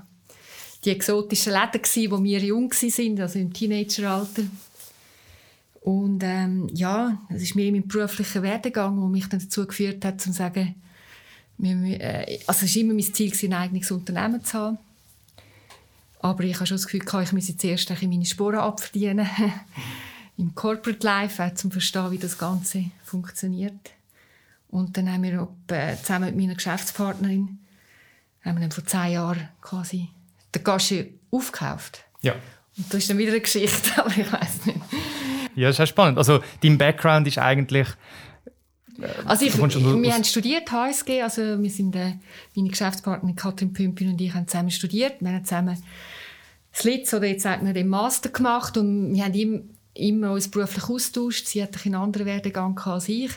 die 0.83 0.91
exotischen 0.91 1.53
Läden 1.53 1.81
gewesen, 1.81 2.11
wo 2.11 2.23
wir 2.23 2.39
jung 2.39 2.71
waren, 2.71 3.21
also 3.21 3.39
im 3.39 3.53
Teenageralter. 3.53 4.43
Und 5.87 6.21
ähm, 6.21 6.67
ja, 6.73 7.17
das 7.29 7.43
ist 7.43 7.55
mir 7.55 7.65
in 7.65 7.75
meinem 7.75 7.87
beruflichen 7.87 8.43
Werdegang, 8.43 8.99
der 8.99 9.07
mich 9.07 9.29
dann 9.29 9.39
dazu 9.39 9.65
geführt 9.65 10.03
hat, 10.03 10.19
zu 10.19 10.33
sagen, 10.33 10.75
äh, 11.63 12.39
also 12.45 12.65
es 12.65 12.75
war 12.75 12.81
immer 12.81 12.93
mein 12.93 13.13
Ziel, 13.13 13.31
ein 13.43 13.53
eigenes 13.53 13.89
Unternehmen 13.89 14.43
zu 14.43 14.57
haben. 14.57 14.79
Aber 16.19 16.43
ich 16.43 16.55
habe 16.55 16.67
schon 16.67 16.75
das 16.75 16.87
Gefühl, 16.87 17.23
ich 17.23 17.31
müsse 17.31 17.55
zuerst 17.55 17.89
meine 18.01 18.25
Sporen 18.25 18.59
abverdienen 18.59 19.29
im 20.37 20.53
Corporate 20.55 21.05
Life, 21.05 21.41
auch 21.41 21.53
zum 21.53 21.71
Verstehen, 21.71 22.11
wie 22.11 22.17
das 22.17 22.37
Ganze 22.37 22.91
funktioniert. 23.05 23.91
Und 24.67 24.97
dann 24.97 25.09
haben 25.09 25.23
wir 25.23 25.47
zusammen 26.03 26.25
mit 26.25 26.35
meiner 26.35 26.55
Geschäftspartnerin 26.55 27.59
haben 28.43 28.57
wir 28.57 28.61
dann 28.61 28.71
vor 28.71 28.85
zehn 28.85 29.13
Jahren 29.13 29.47
quasi 29.61 30.09
den 30.53 30.65
Gasche 30.65 31.11
aufgekauft. 31.31 32.03
Ja. 32.23 32.33
Und 32.75 32.93
das 32.93 33.03
ist 33.03 33.09
dann 33.09 33.17
wieder 33.17 33.31
eine 33.31 33.39
Geschichte, 33.39 33.91
aber 33.97 34.09
ich 34.09 34.29
weiß 34.29 34.65
nicht. 34.65 34.79
Ja, 35.57 35.69
das 35.69 35.79
ist 35.79 35.89
spannend. 35.89 36.19
Also 36.19 36.39
dein 36.61 36.77
Background 36.77 37.25
ist 37.25 37.39
eigentlich 37.39 37.87
äh, 38.99 39.05
also 39.25 39.43
ich, 39.43 39.57
wir 39.57 40.13
haben 40.13 40.23
studiert 40.23 40.71
HSG, 40.71 41.23
also 41.23 41.41
wir 41.61 41.69
sind 41.71 41.95
äh, 41.95 42.13
meine 42.55 42.69
Geschäftspartnerin 42.69 43.35
Katrin 43.35 43.73
Pümpin 43.73 44.09
und 44.09 44.21
ich 44.21 44.33
haben 44.35 44.47
zusammen 44.47 44.69
studiert. 44.69 45.15
Wir 45.19 45.31
haben 45.31 45.45
zusammen 45.45 45.81
das 46.71 46.83
Litz 46.83 47.11
oder 47.11 47.25
jetzt 47.25 47.41
sagt 47.41 47.63
man 47.63 47.73
den 47.73 47.87
Master 47.87 48.29
gemacht 48.29 48.77
und 48.77 49.15
wir 49.15 49.23
haben 49.23 49.33
immer, 49.33 49.59
immer 49.95 50.31
uns 50.33 50.47
beruflich 50.47 50.83
austauscht. 50.89 51.47
Sie 51.47 51.63
hat 51.63 51.73
einen 51.85 51.95
anderen 51.95 52.27
Werdegang 52.27 52.77
als 52.77 53.09
ich 53.09 53.31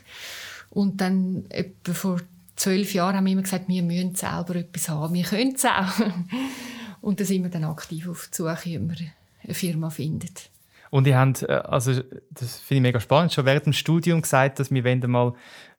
und 0.68 1.00
dann 1.00 1.46
etwa 1.48 1.94
vor 1.94 2.20
zwölf 2.54 2.92
Jahren 2.92 3.16
haben 3.16 3.24
wir 3.24 3.32
immer 3.32 3.42
gesagt, 3.42 3.66
wir 3.66 3.82
müssen 3.82 4.14
selber 4.14 4.56
etwas 4.56 4.90
haben, 4.90 5.14
wir 5.14 5.24
können 5.24 5.54
es 5.54 5.64
auch. 5.64 6.06
Und 7.00 7.18
dann 7.18 7.26
sind 7.26 7.42
wir 7.42 7.48
dann 7.48 7.64
aktiv 7.64 8.06
auf 8.06 8.28
die 8.30 8.36
Suche, 8.36 8.78
ob 8.78 8.88
man 8.88 8.96
eine 9.42 9.54
Firma 9.54 9.88
findet. 9.88 10.49
Und 10.90 11.06
ihr 11.06 11.18
habt, 11.18 11.42
äh, 11.42 11.52
also 11.52 12.02
das 12.30 12.58
finde 12.58 12.76
ich 12.76 12.82
mega 12.82 13.00
spannend, 13.00 13.32
schon 13.32 13.46
während 13.46 13.66
dem 13.66 13.72
Studium 13.72 14.22
gesagt, 14.22 14.58
dass 14.58 14.70
wir 14.70 14.84
wollen 14.84 15.10
mal 15.10 15.32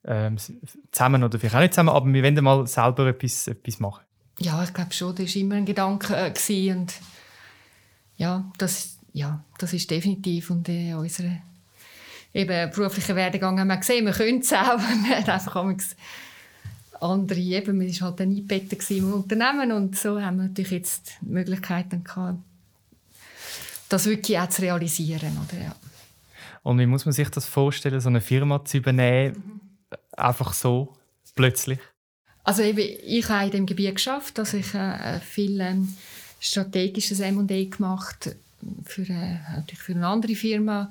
ähm, 0.05 0.37
zusammen 0.91 1.23
oder 1.23 1.37
vielleicht 1.37 1.55
auch 1.55 1.59
nicht 1.59 1.73
zusammen, 1.73 1.89
aber 1.89 2.11
wir 2.11 2.23
wollen 2.23 2.43
mal 2.43 2.65
selber 2.65 3.07
etwas, 3.07 3.47
etwas 3.47 3.79
machen. 3.79 4.03
Ja, 4.39 4.63
ich 4.63 4.73
glaube 4.73 4.93
schon, 4.93 5.15
das 5.15 5.35
war 5.35 5.41
immer 5.41 5.55
ein 5.55 5.65
Gedanke 5.65 6.15
äh, 6.15 6.71
und 6.71 6.93
ja, 8.15 8.49
das, 8.57 8.97
ja, 9.13 9.43
das 9.57 9.73
ist 9.73 9.91
definitiv 9.91 10.49
und 10.49 10.67
äh, 10.69 10.93
unsere 10.93 11.41
eben 12.33 12.71
beruflichen 12.71 13.15
Werdegang 13.15 13.59
haben 13.59 13.67
wir 13.67 13.77
gesehen, 13.77 14.05
wir 14.05 14.13
können 14.13 14.39
es 14.39 14.53
auch, 14.53 14.77
wir 14.79 15.17
haben 15.17 15.29
einfach 15.29 15.55
andere, 17.01 17.39
eben, 17.39 17.77
man 17.77 17.87
war 17.87 18.07
halt 18.07 18.21
eingebettet 18.21 18.89
im 18.91 19.13
Unternehmen 19.13 19.71
und 19.71 19.97
so 19.97 20.21
haben 20.21 20.37
wir 20.37 20.43
natürlich 20.43 20.71
jetzt 20.71 21.17
die 21.21 21.29
Möglichkeiten 21.29 22.03
gehabt, 22.03 22.39
das 23.91 24.05
wirklich 24.05 24.39
auch 24.39 24.49
zu 24.49 24.61
realisieren. 24.61 25.37
Oder? 25.47 25.61
Ja. 25.61 25.75
Und 26.63 26.79
wie 26.79 26.85
muss 26.85 27.05
man 27.05 27.13
sich 27.13 27.29
das 27.29 27.45
vorstellen, 27.45 27.99
so 27.99 28.09
eine 28.09 28.21
Firma 28.21 28.63
zu 28.63 28.77
übernehmen, 28.77 29.35
mhm. 29.35 29.97
einfach 30.17 30.53
so, 30.53 30.93
plötzlich? 31.35 31.79
Also 32.43 32.63
eben, 32.63 32.87
ich 33.05 33.27
habe 33.29 33.45
in 33.45 33.51
dem 33.51 33.65
Gebiet 33.65 33.95
geschafft, 33.95 34.37
dass 34.37 34.53
ich 34.53 34.73
äh, 34.73 35.19
viel 35.19 35.59
ähm, 35.61 35.95
strategisches 36.39 37.19
M&A 37.19 37.45
gemacht 37.45 38.35
für, 38.85 39.03
äh, 39.03 39.37
natürlich 39.55 39.79
für 39.79 39.93
eine 39.93 40.07
andere 40.07 40.35
Firma. 40.35 40.89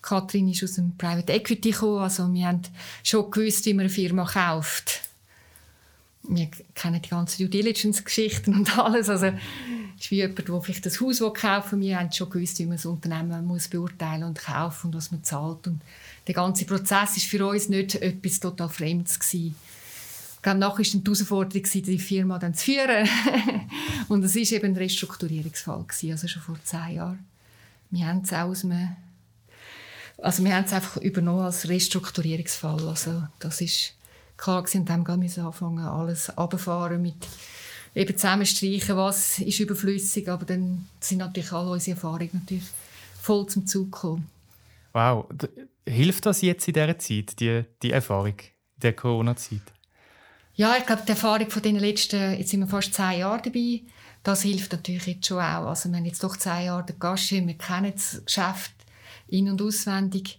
Kathrin 0.00 0.48
ist 0.48 0.64
aus 0.64 0.74
dem 0.74 0.96
Private 0.96 1.32
Equity 1.32 1.70
gekommen, 1.70 2.02
also 2.02 2.32
wir 2.32 2.46
haben 2.46 2.62
schon 3.04 3.30
gewusst, 3.30 3.66
wie 3.66 3.74
man 3.74 3.84
eine 3.84 3.88
Firma 3.88 4.24
kauft. 4.24 5.02
Wir 6.24 6.48
kennen 6.74 7.00
die 7.02 7.08
ganzen 7.08 7.42
Due 7.42 7.48
Diligence-Geschichten 7.48 8.54
und 8.54 8.78
alles, 8.78 9.08
also 9.08 9.32
ist 10.02 10.10
wie 10.10 10.16
jemand, 10.16 10.48
der 10.48 10.60
vielleicht 10.60 10.86
das 10.86 11.00
Haus 11.00 11.20
kaufen 11.34 11.80
will. 11.80 11.88
Wir 11.88 12.00
haben 12.00 12.12
schon 12.12 12.28
gewusst, 12.28 12.58
wie 12.58 12.66
man 12.66 12.76
das 12.76 12.86
Unternehmen 12.86 13.46
muss 13.46 13.68
beurteilen 13.68 14.24
und 14.24 14.38
kaufen 14.38 14.88
und 14.88 14.96
was 14.96 15.12
man 15.12 15.22
zahlt. 15.22 15.66
Und 15.66 15.80
der 16.26 16.34
ganze 16.34 16.64
Prozess 16.64 17.16
ist 17.16 17.26
für 17.26 17.46
uns 17.46 17.68
nicht 17.68 17.94
etwas 17.94 18.40
total 18.40 18.68
Fremdes 18.68 19.18
gewesen. 19.18 19.54
Ich 20.36 20.42
glaube, 20.42 20.58
nachher 20.58 20.78
war 20.78 20.84
die 20.84 21.02
Herausforderung, 21.04 21.62
die 21.72 21.98
Firma 21.98 22.38
dann 22.38 22.54
zu 22.54 22.64
führen. 22.64 23.08
und 24.08 24.24
es 24.24 24.34
war 24.34 24.42
eben 24.42 24.72
ein 24.72 24.76
Restrukturierungsfall, 24.76 25.84
gewesen, 25.84 26.10
also 26.10 26.26
schon 26.26 26.42
vor 26.42 26.58
zehn 26.64 26.96
Jahren. 26.96 27.24
Wir 27.90 28.06
haben 28.06 28.22
es 28.22 28.32
aus 28.32 28.64
einem 28.64 28.96
also 30.18 30.44
wir 30.44 30.54
haben 30.54 30.64
es 30.64 30.72
einfach 30.72 30.98
übernommen 30.98 31.42
als 31.42 31.68
Restrukturierungsfall. 31.68 32.88
Also 32.88 33.24
das 33.40 33.60
ist 33.60 33.94
klar 34.36 34.62
gewesen, 34.62 34.80
und 34.80 34.88
dann 34.88 35.18
müssen 35.18 35.42
wir 35.42 35.46
anfangen, 35.46 35.84
alles 35.84 36.30
abfahren 36.30 37.02
mit 37.02 37.26
eben 37.94 38.16
zusammenstreichen, 38.16 38.96
was 38.96 39.38
ist 39.38 39.60
überflüssig, 39.60 40.28
aber 40.28 40.44
dann 40.44 40.88
sind 41.00 41.18
natürlich 41.18 41.52
alle 41.52 41.70
unsere 41.70 41.96
Erfahrungen 41.96 42.30
natürlich 42.32 42.64
voll 43.20 43.46
zum 43.46 43.66
Zug 43.66 43.92
gekommen. 43.92 44.28
Wow, 44.92 45.26
hilft 45.86 46.26
das 46.26 46.42
jetzt 46.42 46.68
in 46.68 46.74
dieser 46.74 46.98
Zeit, 46.98 47.40
die, 47.40 47.64
die 47.82 47.90
Erfahrung 47.90 48.34
der 48.76 48.92
Corona-Zeit? 48.94 49.62
Ja, 50.54 50.76
ich 50.76 50.84
glaube, 50.84 51.02
die 51.06 51.12
Erfahrung 51.12 51.50
von 51.50 51.62
den 51.62 51.76
letzten, 51.76 52.38
jetzt 52.38 52.50
sind 52.50 52.60
wir 52.60 52.66
fast 52.66 52.92
zehn 52.92 53.20
Jahre 53.20 53.42
dabei, 53.42 53.80
das 54.22 54.42
hilft 54.42 54.72
natürlich 54.72 55.06
jetzt 55.06 55.26
schon 55.26 55.38
auch. 55.38 55.66
Also 55.66 55.88
wir 55.88 55.96
haben 55.96 56.04
jetzt 56.04 56.22
doch 56.22 56.36
zehn 56.36 56.66
Jahre 56.66 56.84
den 56.84 56.98
Gasche, 56.98 57.46
wir 57.46 57.54
kennen 57.54 57.92
das 57.94 58.22
Geschäft 58.24 58.72
in- 59.28 59.48
und 59.48 59.62
auswendig. 59.62 60.38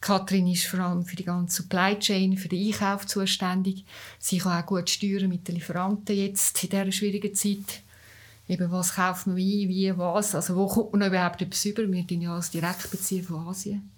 Kathrin 0.00 0.46
ist 0.46 0.66
vor 0.66 0.80
allem 0.80 1.04
für 1.04 1.16
die 1.16 1.24
ganze 1.24 1.62
Supply 1.62 1.98
Chain, 1.98 2.36
für 2.36 2.48
den 2.48 2.66
Einkauf 2.66 3.06
zuständig. 3.06 3.84
Sie 4.18 4.38
kann 4.38 4.62
auch 4.62 4.66
gut 4.66 4.88
steuern 4.88 5.28
mit 5.28 5.46
den 5.46 5.56
Lieferanten 5.56 6.16
jetzt 6.16 6.62
in 6.64 6.70
dieser 6.70 6.92
schwierigen 6.92 7.34
Zeit. 7.34 7.82
Eben, 8.48 8.70
was 8.72 8.94
kauft 8.94 9.26
man 9.26 9.36
wie, 9.36 9.68
wie, 9.68 9.96
was. 9.96 10.34
Also 10.34 10.56
wo 10.56 10.66
kommt 10.66 10.92
man 10.94 11.08
überhaupt 11.08 11.42
etwas 11.42 11.64
über? 11.66 11.82
Wir 11.82 12.02
beziehen 12.02 12.22
ja 12.22 12.34
als 12.34 12.50
Direktbezieher 12.50 13.22
von 13.22 13.46
Asien. 13.46 13.90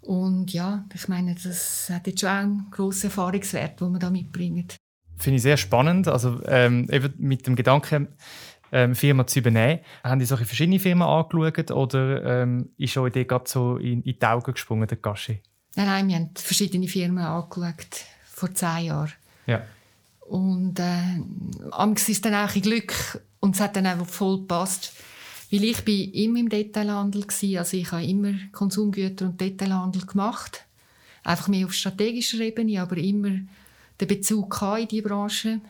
Und 0.00 0.52
ja, 0.52 0.84
ich 0.92 1.08
meine, 1.08 1.34
das 1.34 1.88
hat 1.90 2.06
jetzt 2.06 2.20
schon 2.20 2.28
einen 2.28 2.66
grossen 2.70 3.06
Erfahrungswert, 3.06 3.80
den 3.80 3.92
man 3.92 4.00
da 4.00 4.10
mitbringt. 4.10 4.76
Finde 5.16 5.36
ich 5.36 5.42
sehr 5.42 5.56
spannend. 5.56 6.08
Also 6.08 6.40
ähm, 6.46 6.88
eben 6.90 7.14
mit 7.18 7.46
dem 7.46 7.56
Gedanken, 7.56 8.08
ähm, 8.72 8.94
Firma 8.94 9.26
zu 9.26 9.38
übernehmen. 9.38 9.80
Haben 10.02 10.18
die 10.18 10.24
solche 10.24 10.44
verschiedene 10.44 10.78
Firmen 10.78 11.06
angeschaut 11.06 11.70
oder 11.70 12.42
ähm, 12.42 12.70
ist 12.76 12.96
euch 12.96 13.12
die 13.12 13.26
gerade 13.26 13.48
so 13.48 13.76
in, 13.76 14.02
in 14.02 14.18
die 14.18 14.26
Augen 14.26 14.52
gesprungen, 14.52 14.88
der 14.88 14.98
Gasche? 14.98 15.40
Nein, 15.76 15.86
nein, 15.86 16.08
wir 16.08 16.16
haben 16.16 16.30
verschiedene 16.34 16.88
Firmen 16.88 17.24
angeschaut, 17.24 18.04
vor 18.24 18.54
zehn 18.54 18.86
Jahren. 18.86 19.12
Ja. 19.46 19.62
Und 20.20 20.78
äh, 20.80 21.92
ist 21.94 22.08
es 22.08 22.20
dann 22.20 22.34
auch 22.34 22.54
ein 22.54 22.62
Glück 22.62 23.20
und 23.40 23.54
es 23.54 23.60
hat 23.60 23.76
dann 23.76 23.86
auch 23.86 24.06
voll 24.06 24.38
gepasst. 24.38 24.92
Weil 25.50 25.64
ich 25.64 25.84
bin 25.84 26.12
immer 26.12 26.40
im 26.40 26.48
Detailhandel 26.48 27.22
war, 27.22 27.58
also 27.60 27.76
ich 27.76 27.92
habe 27.92 28.04
immer 28.04 28.32
Konsumgüter 28.52 29.26
und 29.26 29.40
Detailhandel 29.40 30.06
gemacht. 30.06 30.64
Einfach 31.22 31.48
mehr 31.48 31.66
auf 31.66 31.74
strategischer 31.74 32.40
Ebene, 32.40 32.80
aber 32.80 32.96
immer 32.96 33.30
den 34.00 34.08
Bezug 34.08 34.60
in 34.78 34.88
diese 34.88 35.02
Branche. 35.02 35.60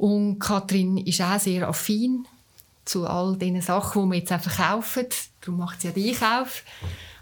Und 0.00 0.38
Kathrin 0.38 0.96
ist 0.96 1.20
auch 1.20 1.38
sehr 1.38 1.68
affin 1.68 2.26
zu 2.86 3.06
all 3.06 3.36
diesen 3.36 3.60
Sachen, 3.60 4.04
die 4.04 4.08
wir 4.12 4.18
jetzt 4.20 4.32
einfach 4.32 4.56
kaufen. 4.56 5.04
Darum 5.42 5.60
macht 5.60 5.82
sie 5.82 5.88
ja 5.88 5.92
den 5.92 6.08
Einkauf. 6.08 6.62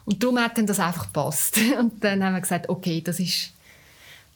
Und 0.04 0.22
darum 0.22 0.38
hat 0.38 0.56
dann 0.56 0.66
das 0.68 0.78
einfach 0.78 1.06
gepasst. 1.06 1.58
Und 1.80 2.04
dann 2.04 2.22
haben 2.22 2.34
wir 2.34 2.40
gesagt, 2.40 2.68
okay, 2.68 3.00
das 3.00 3.18
ist, 3.18 3.50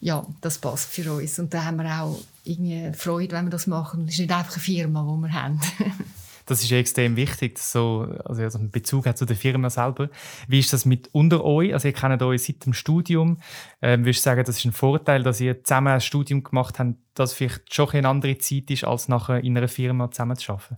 ja, 0.01 0.25
das 0.41 0.57
passt 0.57 0.89
für 0.89 1.13
uns. 1.13 1.39
Und 1.39 1.53
dann 1.53 1.63
haben 1.63 1.77
wir 1.77 2.01
auch 2.01 2.19
irgendwie 2.43 2.91
Freude, 2.93 3.33
wenn 3.33 3.45
wir 3.45 3.49
das 3.49 3.65
machen. 3.65 4.07
Es 4.09 4.15
ist 4.15 4.19
nicht 4.19 4.31
einfach 4.33 4.55
eine 4.55 4.61
Firma, 4.61 5.03
die 5.03 5.21
wir 5.21 5.33
haben. 5.33 5.61
Das 6.45 6.63
ist 6.63 6.71
extrem 6.71 7.15
wichtig, 7.15 7.55
dass 7.55 7.71
so, 7.71 8.07
also 8.25 8.57
einen 8.57 8.71
Bezug 8.71 9.05
hat 9.05 9.17
zu 9.17 9.25
der 9.25 9.35
Firma 9.35 9.69
selber. 9.69 10.09
Wie 10.47 10.59
ist 10.59 10.73
das 10.73 10.85
mit 10.85 11.09
unter 11.13 11.43
euch? 11.43 11.73
Also 11.73 11.87
ihr 11.87 11.93
kennt 11.93 12.21
euch 12.21 12.43
seit 12.43 12.65
dem 12.65 12.73
Studium. 12.73 13.37
Ähm, 13.81 14.05
würdest 14.05 14.25
du 14.25 14.29
sagen, 14.29 14.43
das 14.45 14.57
ist 14.57 14.65
ein 14.65 14.71
Vorteil, 14.71 15.23
dass 15.23 15.39
ihr 15.39 15.63
zusammen 15.63 15.93
ein 15.93 16.01
Studium 16.01 16.43
gemacht 16.43 16.79
habt, 16.79 16.95
das 17.13 17.33
vielleicht 17.33 17.73
schon 17.73 17.89
eine 17.91 18.09
andere 18.09 18.37
Zeit 18.37 18.69
ist, 18.71 18.83
als 18.83 19.07
nachher 19.07 19.43
in 19.43 19.57
einer 19.57 19.67
Firma 19.67 20.11
zusammen 20.11 20.35
zu 20.35 20.53
arbeiten? 20.53 20.77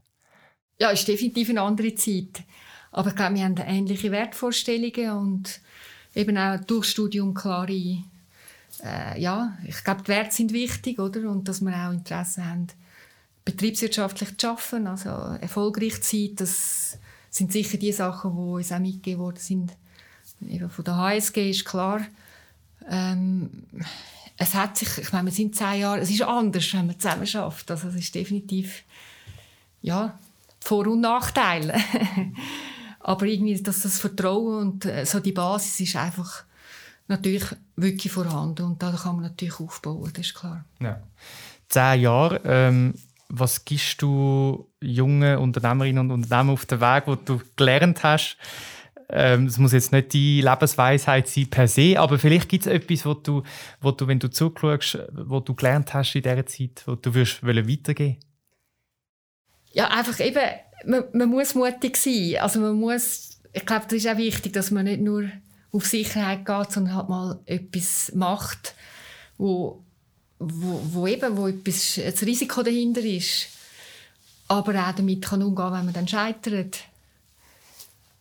Ja, 0.80 0.92
es 0.92 1.00
ist 1.00 1.08
definitiv 1.08 1.50
eine 1.50 1.62
andere 1.62 1.96
Zeit. 1.96 2.44
Aber 2.92 3.10
ich 3.10 3.16
glaube, 3.16 3.36
wir 3.36 3.44
haben 3.44 3.56
ähnliche 3.58 4.12
Wertvorstellungen 4.12 5.12
und 5.12 5.62
eben 6.14 6.38
auch 6.38 6.60
durch 6.66 6.86
Studium 6.86 7.34
klare 7.34 8.04
äh, 8.84 9.20
ja, 9.20 9.58
ich 9.66 9.84
glaube, 9.84 10.04
die 10.04 10.10
Werte 10.10 10.36
sind 10.36 10.54
wichtig, 10.54 11.00
oder? 11.00 11.30
Und 11.30 11.48
dass 11.48 11.62
wir 11.62 11.74
auch 11.74 11.92
Interesse 11.92 12.46
haben, 12.46 12.68
betriebswirtschaftlich 13.46 14.38
zu 14.38 14.50
arbeiten, 14.50 14.88
also 14.88 15.10
erfolgreich 15.40 16.02
zu 16.02 16.18
sein, 16.18 16.36
das 16.36 16.98
sind 17.30 17.52
sicher 17.52 17.78
die 17.78 17.92
Sachen, 17.92 18.32
die 18.32 18.38
uns 18.38 18.72
auch 18.72 18.80
mitgegeben 18.80 19.22
worden 19.22 19.38
sind. 19.38 19.72
Eben 20.42 20.70
von 20.70 20.84
der 20.84 20.98
HSG 20.98 21.50
ist 21.50 21.66
klar, 21.66 22.02
ähm, 22.90 23.66
es 24.38 24.54
hat 24.54 24.78
sich, 24.78 24.98
ich 24.98 25.14
meine, 25.14 25.28
wir 25.28 25.32
sind 25.32 25.56
zehn 25.56 25.82
Jahre, 25.82 26.00
es 26.00 26.10
ist 26.10 26.22
anders, 26.24 26.74
wenn 26.74 26.88
man 26.88 27.00
zusammen 27.00 27.28
schafft. 27.28 27.72
Also 27.72 27.88
es 27.88 27.96
ist 27.96 28.16
definitiv, 28.16 28.84
ja, 29.82 30.18
Vor- 30.60 30.88
und 30.88 31.02
Nachteile. 31.02 31.76
Aber 33.00 33.26
irgendwie, 33.26 33.62
dass 33.62 33.82
das 33.82 34.00
Vertrauen 34.00 34.68
und 34.68 34.86
äh, 34.86 35.06
so 35.06 35.20
die 35.20 35.32
Basis 35.32 35.80
ist 35.80 35.96
einfach 35.96 36.44
natürlich 37.08 37.46
wirklich 37.76 38.12
vorhanden 38.12 38.64
und 38.64 38.82
da 38.82 38.92
kann 38.92 39.16
man 39.16 39.26
natürlich 39.26 39.60
aufbauen, 39.60 40.12
das 40.14 40.26
ist 40.26 40.34
klar. 40.34 40.66
Ja. 40.80 41.00
Zehn 41.70 42.02
Jahre, 42.02 42.42
ähm, 42.46 42.96
was 43.30 43.66
gibst 43.66 44.02
du 44.02 44.70
jungen 44.82 45.38
Unternehmerinnen 45.38 46.00
und 46.00 46.24
Unternehmern 46.24 46.54
auf 46.54 46.66
den 46.66 46.82
Weg, 46.82 47.04
wo 47.08 47.16
du 47.16 47.42
gelernt 47.56 48.04
hast? 48.04 48.38
Ähm, 49.10 49.46
es 49.46 49.58
muss 49.58 49.74
jetzt 49.74 49.92
nicht 49.92 50.14
die 50.14 50.42
Lebensweisheit 50.42 51.28
sein 51.28 51.50
per 51.50 51.68
se, 51.68 52.00
aber 52.00 52.18
vielleicht 52.18 52.50
gibt 52.50 52.66
es 52.66 52.72
etwas, 52.72 53.06
wo 53.06 53.14
du, 53.14 53.44
wo 53.80 53.92
du, 53.92 54.08
wenn 54.08 54.20
du 54.20 54.30
zuschaust, 54.30 55.00
wo 55.12 55.40
du 55.40 55.54
gelernt 55.54 55.94
hast 55.94 56.16
in 56.16 56.24
dieser 56.24 56.46
Zeit, 56.46 56.84
wo 56.86 56.96
du 56.96 57.14
würdest 57.14 57.46
weitergeben 57.46 58.18
Ja, 59.74 59.90
einfach 59.90 60.20
eben, 60.20 60.42
man, 60.86 61.04
man 61.14 61.30
muss 61.30 61.54
mutig 61.54 61.98
sein. 61.98 62.38
Also 62.40 62.60
man 62.60 62.76
muss, 62.76 63.42
ich 63.54 63.66
glaube, 63.66 63.86
das 63.86 63.94
ist 63.94 64.08
auch 64.08 64.18
wichtig, 64.18 64.54
dass 64.54 64.72
man 64.72 64.86
nicht 64.86 65.02
nur 65.02 65.30
auf 65.72 65.86
Sicherheit 65.86 66.46
geht, 66.46 66.72
sondern 66.72 66.96
halt 66.96 67.10
mal 67.10 67.40
etwas 67.46 68.12
macht, 68.16 68.76
wo, 69.38 69.85
wo, 70.40 70.82
wo 70.92 71.08
eben 71.08 71.38
wo 71.38 71.48
etwas, 71.48 71.98
ein 71.98 72.14
Risiko 72.26 72.64
dahinter 72.64 73.02
ist. 73.02 73.48
Aber 74.48 74.88
auch 74.88 74.94
damit 74.94 75.24
kann 75.24 75.42
umgehen, 75.42 75.72
wenn 75.72 75.86
man 75.86 75.94
dann 75.94 76.08
scheitert. 76.08 76.80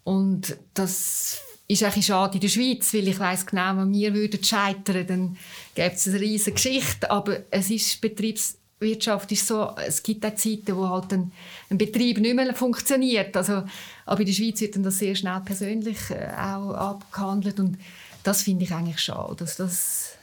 Und 0.05 0.57
das 0.75 1.41
ist 1.67 1.83
eigentlich 1.83 2.07
schade 2.07 2.35
in 2.35 2.41
der 2.41 2.49
Schweiz, 2.49 2.93
weil 2.93 3.09
ich 3.09 3.19
weiß 3.19 3.47
genau, 3.47 3.77
wenn 3.77 3.93
wir 3.93 4.15
würden 4.15 4.43
scheitern, 4.43 5.07
dann 5.07 5.37
gäbe 5.75 5.95
es 5.95 6.07
eine 6.07 6.21
riesige 6.21 6.53
Geschichte. 6.53 7.11
Aber 7.11 7.41
es 7.51 7.71
ist 7.71 8.01
Betriebswirtschaft 8.01 9.33
ist 9.33 9.47
so, 9.47 9.75
es 9.87 10.03
gibt 10.03 10.25
auch 10.25 10.35
Zeiten, 10.35 10.77
wo 10.77 10.89
halt 10.89 11.13
ein, 11.13 11.33
ein 11.71 11.79
Betrieb 11.79 12.19
nicht 12.19 12.37
mehr 12.37 12.55
funktioniert. 12.55 13.37
Also, 13.37 13.65
aber 14.07 14.21
in 14.21 14.27
der 14.27 14.33
Schweiz 14.35 14.61
wird 14.61 14.77
dann 14.77 14.83
das 14.83 14.99
sehr 14.99 15.15
schnell 15.15 15.41
persönlich 15.41 16.11
äh, 16.11 16.33
auch 16.37 16.73
abgehandelt 16.73 17.59
und 17.61 17.79
das 18.23 18.43
finde 18.43 18.65
ich 18.65 18.73
eigentlich 18.73 19.01
schade. 19.01 19.37
Dass 19.37 19.57
das 19.57 20.14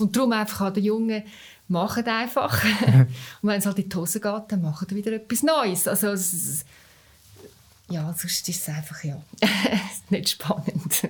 und 0.00 0.16
darum 0.16 0.32
einfach 0.32 0.62
an 0.62 0.74
den 0.74 0.84
Jungen 0.84 1.22
machen 1.68 2.04
einfach. 2.06 2.62
und 3.42 3.48
wenn 3.48 3.58
es 3.58 3.66
halt 3.66 3.78
in 3.78 3.88
die 3.88 3.96
Hose 3.96 4.20
geht, 4.20 4.42
dann 4.48 4.62
machen 4.62 4.86
sie 4.88 4.96
wieder 4.96 5.12
etwas 5.12 5.42
Neues. 5.42 5.86
Also, 5.86 6.08
es, 6.08 6.64
ja, 7.90 8.14
sonst 8.16 8.48
ist 8.48 8.60
es 8.60 8.68
einfach 8.68 9.02
ja, 9.02 9.20
nicht 10.10 10.30
spannend. 10.30 11.08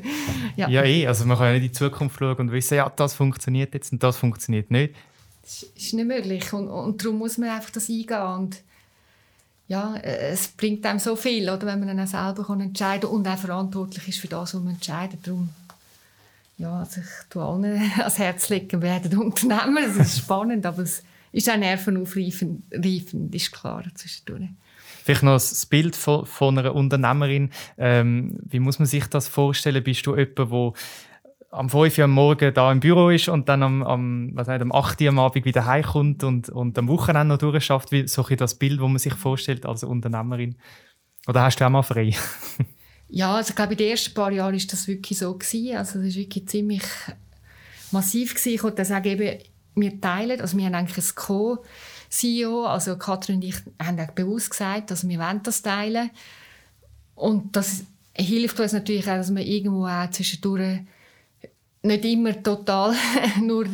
ja. 0.57 0.69
ja, 0.69 0.83
eh. 0.83 1.07
Also 1.07 1.27
man 1.27 1.37
kann 1.37 1.49
ja 1.49 1.53
nicht 1.53 1.63
in 1.63 1.69
die 1.69 1.73
Zukunft 1.73 2.19
schauen 2.19 2.37
und 2.37 2.53
wissen, 2.53 2.75
ja, 2.75 2.89
das 2.89 3.15
funktioniert 3.15 3.75
jetzt 3.75 3.93
und 3.93 4.03
das 4.03 4.17
funktioniert 4.17 4.71
nicht. 4.71 4.95
Das 5.43 5.63
ist 5.63 5.93
nicht 5.95 6.07
möglich 6.07 6.53
und, 6.53 6.69
und 6.69 7.03
darum 7.03 7.19
muss 7.19 7.37
man 7.37 7.51
einfach 7.51 7.71
das 7.71 7.89
eingehen 7.89 8.23
und 8.23 8.63
ja, 9.69 9.95
es 9.97 10.49
bringt 10.49 10.85
einem 10.85 10.99
so 10.99 11.15
viel, 11.15 11.49
oder, 11.49 11.65
wenn 11.67 11.79
man 11.79 11.89
dann 11.97 12.01
auch 12.01 12.07
selber 12.11 12.45
kann 12.45 12.61
entscheiden 12.61 13.09
kann 13.09 13.11
und 13.11 13.29
auch 13.29 13.39
verantwortlich 13.39 14.09
ist 14.09 14.19
für 14.19 14.27
das, 14.27 14.53
was 14.55 14.61
man 14.61 14.75
entscheidet. 14.75 15.25
Darum, 15.25 15.51
ja, 16.61 16.81
also 16.81 17.01
ich 17.01 17.29
tue 17.31 17.43
allen 17.43 17.65
ans 17.99 18.19
Herz 18.19 18.49
legen, 18.51 18.83
werden 18.83 19.19
Unternehmer. 19.19 19.81
Es 19.87 19.97
ist 19.97 20.19
spannend, 20.19 20.67
aber 20.67 20.83
es 20.83 21.03
ist 21.33 21.51
auch 21.51 21.57
nervenaufreifend, 21.57 22.65
ist 23.35 23.53
klar. 23.53 23.85
Vielleicht 25.03 25.23
noch 25.23 25.33
das 25.33 25.67
Bild 25.67 25.97
von, 25.97 26.27
von 26.27 26.59
einer 26.59 26.75
Unternehmerin. 26.75 27.51
Ähm, 27.79 28.39
wie 28.43 28.61
muss 28.61 28.79
man 28.79 28.87
sich 28.87 29.07
das 29.07 29.29
vorstellen? 29.29 29.83
Bist 29.83 30.07
du 30.07 30.15
jemand, 30.17 30.39
der 30.39 30.73
am 31.53 31.69
5 31.71 31.99
Uhr 31.99 32.05
am 32.05 32.13
Morgen 32.13 32.55
da 32.55 32.71
im 32.71 32.81
Büro 32.81 33.09
ist 33.09 33.29
und 33.29 33.49
dann 33.49 33.63
am, 33.63 33.83
am, 33.83 34.31
was 34.35 34.47
nicht, 34.47 34.61
am 34.61 34.73
8 34.73 35.01
Uhr 35.01 35.09
am 35.09 35.19
Abend 35.19 35.45
wieder 35.45 35.65
heimkommt 35.65 36.23
und, 36.23 36.51
und 36.51 36.79
am 36.79 36.89
Wochenende 36.89 37.35
noch 37.35 37.39
durchschafft? 37.39 37.91
Wie 37.91 38.07
so 38.07 38.23
das 38.23 38.55
Bild, 38.57 38.81
das 38.81 38.89
man 38.89 38.99
sich 38.99 39.15
vorstellt 39.15 39.65
als 39.65 39.83
Unternehmerin? 39.83 40.57
Oder 41.27 41.43
hast 41.43 41.57
du 41.57 41.65
auch 41.65 41.71
mal 41.71 41.83
frei? 41.83 42.15
ja, 43.11 43.35
also 43.35 43.51
ich 43.51 43.57
glaube, 43.57 43.73
in 43.73 43.79
den 43.79 43.91
ersten 43.91 44.15
paar 44.15 44.31
Jahren 44.31 44.55
war 44.55 44.67
das 44.71 44.87
wirklich 44.87 45.19
so. 45.19 45.35
Gewesen. 45.35 45.77
Also 45.77 45.99
es 45.99 46.05
war 46.07 46.15
wirklich 46.15 46.49
ziemlich 46.49 46.83
massiv. 47.91 48.35
Gewesen. 48.35 48.55
Ich 48.55 48.63
wollte 48.63 48.85
sagen, 48.85 49.09
eben, 49.09 49.39
wir 49.75 50.01
teilen, 50.01 50.41
also 50.41 50.57
wir 50.57 50.67
haben 50.67 50.75
eigentlich 50.75 50.99
ein 50.99 51.15
Co- 51.15 51.65
CEO, 52.09 52.67
also 52.67 52.97
Katrin 52.97 53.37
und 53.37 53.45
ich, 53.45 53.57
haben 53.81 53.97
bewusst 54.15 54.51
gesagt, 54.51 54.91
dass 54.91 55.09
wir 55.09 55.41
das 55.43 55.63
teilen 55.63 56.11
Und 57.15 57.55
das 57.55 57.85
hilft 58.15 58.59
uns 58.59 58.73
natürlich 58.73 59.09
auch, 59.09 59.17
dass 59.17 59.35
wir 59.35 59.47
irgendwo 59.47 59.87
auch 59.87 60.11
zwischendurch 60.11 60.81
nicht 61.83 62.05
immer 62.05 62.43
total 62.43 62.95
nur 63.41 63.67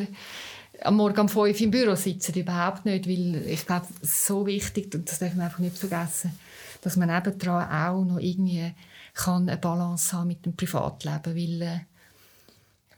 am 0.82 0.96
Morgen 0.96 1.20
um 1.20 1.28
5 1.28 1.36
Uhr 1.36 1.60
im 1.60 1.70
Büro 1.70 1.94
sitzen, 1.94 2.34
überhaupt 2.34 2.84
nicht, 2.84 3.08
weil 3.08 3.42
ich 3.48 3.66
glaube, 3.66 3.86
es 4.02 4.10
ist 4.10 4.26
so 4.26 4.46
wichtig, 4.46 4.94
und 4.94 5.08
das 5.08 5.18
darf 5.18 5.34
man 5.34 5.46
einfach 5.46 5.58
nicht 5.58 5.78
vergessen, 5.78 6.38
dass 6.82 6.96
man 6.96 7.08
nebendran 7.08 7.70
auch 7.70 8.04
noch 8.04 8.18
irgendwie 8.18 8.72
kann 9.16 9.48
eine 9.48 9.58
Balance 9.58 10.16
haben 10.16 10.28
mit 10.28 10.44
dem 10.46 10.54
Privatleben, 10.56 11.34
weil 11.34 11.62
äh, 11.62 11.80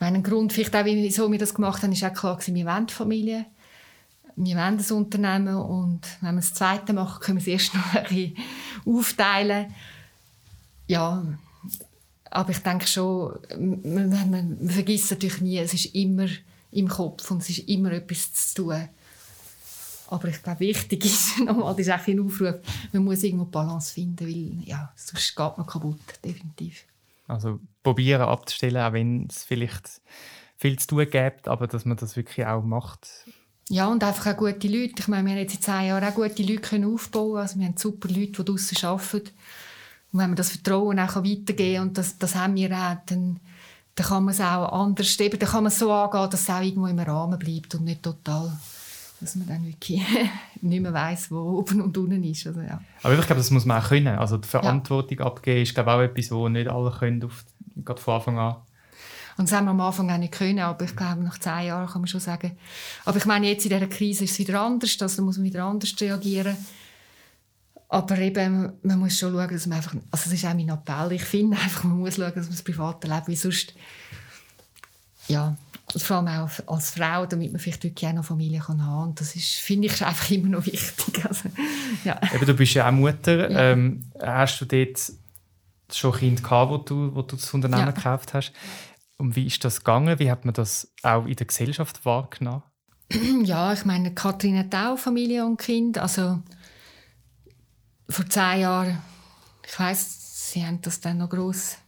ein 0.01 0.23
Grund, 0.23 0.53
vielleicht 0.53 0.77
auch, 0.77 0.85
wieso 0.85 1.31
wir 1.31 1.39
das 1.39 1.55
gemacht 1.55 1.83
haben, 1.83 1.93
ist 1.93 2.05
auch 2.05 2.13
klar 2.13 2.37
gewesen, 2.37 2.55
wir 2.55 2.67
wollen 2.67 2.89
Familie 2.89 3.47
wir 4.39 4.57
wollen 4.57 4.79
das 4.79 4.91
Unternehmen 4.91 5.57
und 5.57 6.01
wenn 6.21 6.35
wir 6.37 6.41
das 6.41 6.55
Zweite 6.55 6.93
machen, 6.93 7.21
können 7.21 7.45
wir 7.45 7.55
es 7.55 7.63
erst 7.63 7.75
noch 7.75 7.95
ein 7.95 8.05
bisschen 8.05 8.37
aufteilen. 8.87 9.75
Ja, 10.87 11.25
aber 12.31 12.51
ich 12.51 12.59
denke 12.59 12.87
schon, 12.87 13.39
man, 13.59 14.09
man, 14.09 14.31
man, 14.31 14.71
vergisst 14.71 15.11
natürlich 15.11 15.41
nie, 15.41 15.59
es 15.59 15.75
ist 15.75 15.95
immer 15.95 16.27
im 16.71 16.89
Kopf 16.89 17.31
und 17.31 17.43
es 17.43 17.51
ist 17.51 17.69
immer 17.69 17.93
etwas 17.93 18.33
zu 18.33 18.63
tun. 18.63 18.89
Aber 20.09 20.29
ich 20.29 20.43
glaube, 20.43 20.61
wichtig 20.61 21.05
ist 21.05 21.39
nochmal, 21.41 21.75
das 21.77 21.87
ist 21.87 21.93
auch 21.93 22.07
ein 22.07 22.21
Aufruf, 22.21 22.55
man 22.93 23.05
muss 23.05 23.23
irgendwo 23.23 23.45
Balance 23.45 23.93
finden, 23.93 24.27
weil 24.27 24.67
ja, 24.67 24.93
sonst 24.97 25.37
geht 25.37 25.59
man 25.59 25.67
kaputt, 25.67 26.01
definitiv. 26.25 26.85
Also 27.27 27.61
probieren 27.83 28.23
abzustellen, 28.23 28.79
auch 28.79 28.93
wenn 28.93 29.27
es 29.29 29.45
vielleicht 29.45 30.01
viel 30.57 30.79
zu 30.79 30.89
tun 30.89 31.07
gibt, 31.11 31.47
aber 31.47 31.67
dass 31.67 31.85
man 31.85 31.97
das 31.97 32.17
wirklich 32.17 32.47
auch 32.47 32.63
macht 32.63 33.27
ja, 33.71 33.87
und 33.87 34.03
einfach 34.03 34.33
auch 34.33 34.37
gute 34.37 34.67
Leute. 34.67 34.95
Ich 34.99 35.09
meine, 35.09 35.27
wir 35.27 35.33
haben 35.33 35.41
jetzt 35.41 35.57
in 35.57 35.61
zehn 35.61 35.89
Jahren 35.89 36.05
auch 36.05 36.15
gute 36.15 36.43
Leute 36.43 36.61
können 36.61 36.95
aufbauen 36.95 37.39
Also 37.39 37.59
wir 37.59 37.67
haben 37.67 37.77
super 37.77 38.09
Leute, 38.09 38.33
die 38.33 38.45
draussen 38.45 38.87
arbeiten. 38.87 39.31
Und 40.11 40.21
wenn 40.21 40.31
man 40.31 40.37
das 40.37 40.51
Vertrauen 40.51 40.99
auch 40.99 41.17
weitergeben 41.17 41.75
kann, 41.77 41.89
und 41.89 41.99
das, 41.99 42.17
das 42.17 42.35
haben 42.35 42.55
wir 42.55 42.71
auch, 42.71 42.97
dann, 43.05 43.41
dann 43.95 44.07
kann 44.07 44.25
man 44.25 44.33
es 44.33 44.41
auch 44.41 44.73
anders, 44.73 45.21
eben, 45.21 45.39
dann 45.39 45.49
kann 45.49 45.65
man 45.65 45.73
es 45.73 45.79
so 45.79 45.93
angehen, 45.93 46.31
dass 46.31 46.41
es 46.41 46.51
auch 46.51 46.63
irgendwo 46.63 46.87
im 46.87 46.99
Rahmen 46.99 47.39
bleibt 47.39 47.75
und 47.75 47.85
nicht 47.85 48.03
total, 48.03 48.59
dass 49.21 49.35
man 49.35 49.49
dann 49.49 49.67
wirklich 49.67 50.01
nicht 50.61 50.81
mehr 50.83 50.93
weiss, 50.93 51.31
wo 51.31 51.59
oben 51.59 51.81
und 51.81 51.97
unten 51.97 52.23
ist. 52.25 52.47
Also, 52.47 52.61
ja. 52.61 52.81
Aber 53.03 53.15
ich 53.15 53.27
glaube, 53.27 53.41
das 53.41 53.51
muss 53.51 53.65
man 53.65 53.83
auch 53.83 53.89
können. 53.89 54.19
Also 54.19 54.37
die 54.37 54.49
Verantwortung 54.49 55.19
ja. 55.19 55.27
abgeben 55.27 55.63
ist 55.63 55.75
glaube 55.75 55.91
ich, 55.91 55.97
auch 55.97 56.01
etwas, 56.03 56.31
wo 56.31 56.49
nicht 56.49 56.69
alle 56.69 56.91
können, 56.91 57.25
auf, 57.25 57.45
gerade 57.77 58.01
von 58.01 58.15
Anfang 58.15 58.39
an. 58.39 58.57
Und 59.39 59.49
das 59.49 59.57
haben 59.57 59.67
wir 59.67 59.71
am 59.71 59.81
Anfang 59.81 60.11
auch 60.11 60.19
nicht 60.19 60.33
können, 60.33 60.59
aber 60.59 60.85
ich 60.85 60.97
glaube, 60.97 61.23
nach 61.23 61.39
zehn 61.39 61.67
Jahren 61.67 61.89
kann 61.89 62.01
man 62.01 62.09
schon 62.09 62.21
sagen. 62.21 62.59
Aber 63.05 63.19
ich 63.19 63.25
meine, 63.25 63.47
jetzt 63.47 63.65
in 63.65 63.71
dieser 63.71 63.87
Krise 63.87 64.25
ist 64.25 64.33
es 64.33 64.39
wieder 64.41 64.61
anders, 64.61 64.97
also 65.01 65.17
da 65.17 65.23
muss 65.23 65.37
man 65.37 65.47
wieder 65.47 65.65
anders 65.65 65.95
reagieren. 66.01 66.57
Aber 67.89 68.19
eben, 68.19 68.73
man 68.83 68.99
muss 68.99 69.17
schon 69.17 69.33
schauen, 69.33 69.49
dass 69.49 69.67
man 69.67 69.79
einfach, 69.79 69.95
also 70.11 70.25
das 70.25 70.33
ist 70.33 70.45
auch 70.45 70.55
mein 70.55 70.69
Appell, 70.69 71.13
ich 71.13 71.23
finde 71.23 71.57
einfach, 71.57 71.85
man 71.85 71.99
muss 71.99 72.17
schauen, 72.17 72.33
dass 72.35 72.47
man 72.47 72.51
das 72.51 72.63
private 72.63 73.07
Leben, 73.07 73.29
weil 73.29 73.37
sonst, 73.37 73.75
ja, 75.29 75.57
vor 75.97 76.19
allem 76.19 76.29
auch 76.29 76.51
als 76.67 76.91
Frau, 76.91 77.27
damit 77.27 77.53
man 77.53 77.61
vielleicht 77.61 77.85
wirklich 77.85 78.11
auch 78.11 78.15
noch 78.15 78.25
Familie 78.25 78.61
kann 78.61 78.85
haben 78.85 79.11
und 79.11 79.21
das 79.21 79.35
ist, 79.35 79.55
finde 79.55 79.87
ich, 79.87 80.03
einfach 80.05 80.31
immer 80.31 80.49
noch 80.49 80.67
wichtig. 80.67 81.25
Also, 81.25 81.49
ja. 82.05 82.21
Eben, 82.35 82.47
du 82.47 82.55
bist 82.55 82.75
ja 82.75 82.89
auch 82.89 82.93
Mutter. 82.93 83.51
Ja. 83.51 83.73
Ähm, 83.73 84.05
hast 84.21 84.61
du 84.61 84.65
dort 84.65 85.13
schon 85.91 86.13
Kind 86.13 86.43
gehabt, 86.43 86.71
wo 86.71 86.79
du, 86.79 87.15
wo 87.15 87.23
du 87.23 87.37
das 87.37 87.53
Unternehmen 87.55 87.87
ja. 87.87 87.91
gekauft 87.93 88.35
hast? 88.35 88.53
Und 89.17 89.35
wie 89.35 89.47
ist 89.47 89.65
das 89.65 89.79
gegangen? 89.81 90.19
Wie 90.19 90.31
hat 90.31 90.45
man 90.45 90.55
das 90.55 90.93
auch 91.03 91.27
in 91.27 91.35
der 91.35 91.47
Gesellschaft 91.47 92.05
wahrgenommen? 92.05 92.63
Ja, 93.45 93.73
ich 93.73 93.87
meine, 93.87 94.13
Kathrin 94.13 94.59
hat 94.59 94.75
auch 94.75 94.99
Familie 94.99 95.47
und 95.47 95.57
Kind. 95.57 95.97
Also 95.97 96.41
vor 98.09 98.29
zehn 98.29 98.61
Jahren, 98.61 98.99
ich 99.67 99.79
weiß, 99.79 100.51
sie 100.53 100.65
haben 100.65 100.83
das 100.83 101.01
dann 101.01 101.19
noch 101.19 101.31
groß 101.31 101.79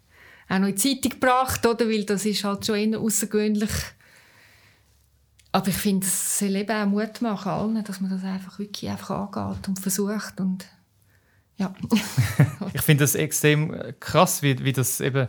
auch 0.50 0.58
noch 0.58 0.68
in 0.68 0.74
die 0.74 0.96
Zeitung 0.96 1.12
gebracht, 1.12 1.64
oder? 1.64 1.88
Weil 1.88 2.04
das 2.04 2.26
ist 2.26 2.44
halt 2.44 2.66
schon 2.66 2.76
eher 2.76 2.98
außergewöhnlich. 2.98 3.70
Aber 5.52 5.68
ich 5.68 5.76
finde, 5.76 6.06
es 6.06 6.38
soll 6.38 6.56
eben 6.56 6.70
auch 6.70 6.86
Mut 6.86 7.22
machen 7.22 7.50
allen, 7.50 7.84
dass 7.84 8.00
man 8.00 8.10
das 8.10 8.22
einfach 8.22 8.58
wirklich 8.58 8.90
einfach 8.90 9.10
angeht 9.10 9.68
und 9.68 9.80
versucht 9.80 10.40
und 10.40 10.66
ja. 11.56 11.74
ich 12.72 12.80
finde 12.82 13.04
das 13.04 13.14
extrem 13.14 13.74
krass, 13.98 14.42
wie, 14.42 14.64
wie 14.64 14.72
das 14.72 15.00
eben 15.00 15.28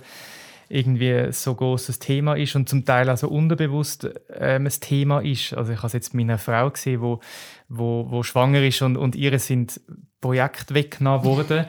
irgendwie 0.70 1.34
so 1.34 1.54
großes 1.54 2.00
Thema 2.00 2.36
ist 2.36 2.56
und 2.56 2.70
zum 2.70 2.86
Teil 2.86 3.10
also 3.10 3.28
unterbewusst 3.28 4.10
ähm, 4.34 4.66
ein 4.66 4.74
Thema 4.80 5.20
ist. 5.20 5.54
Also 5.54 5.74
ich 5.74 5.80
habe 5.80 5.88
es 5.88 5.94
jetzt 5.94 6.14
mit 6.14 6.24
einer 6.24 6.38
Frau 6.38 6.70
gesehen, 6.70 7.02
wo, 7.02 7.20
wo, 7.68 8.10
wo 8.10 8.24
schwanger 8.24 8.64
ist 8.64 8.82
und, 8.82 8.96
und 8.96 9.16
ihre 9.16 9.40
sind 9.40 9.82
Projekte 10.22 10.74
weggenommen 10.74 11.26
worden. 11.26 11.66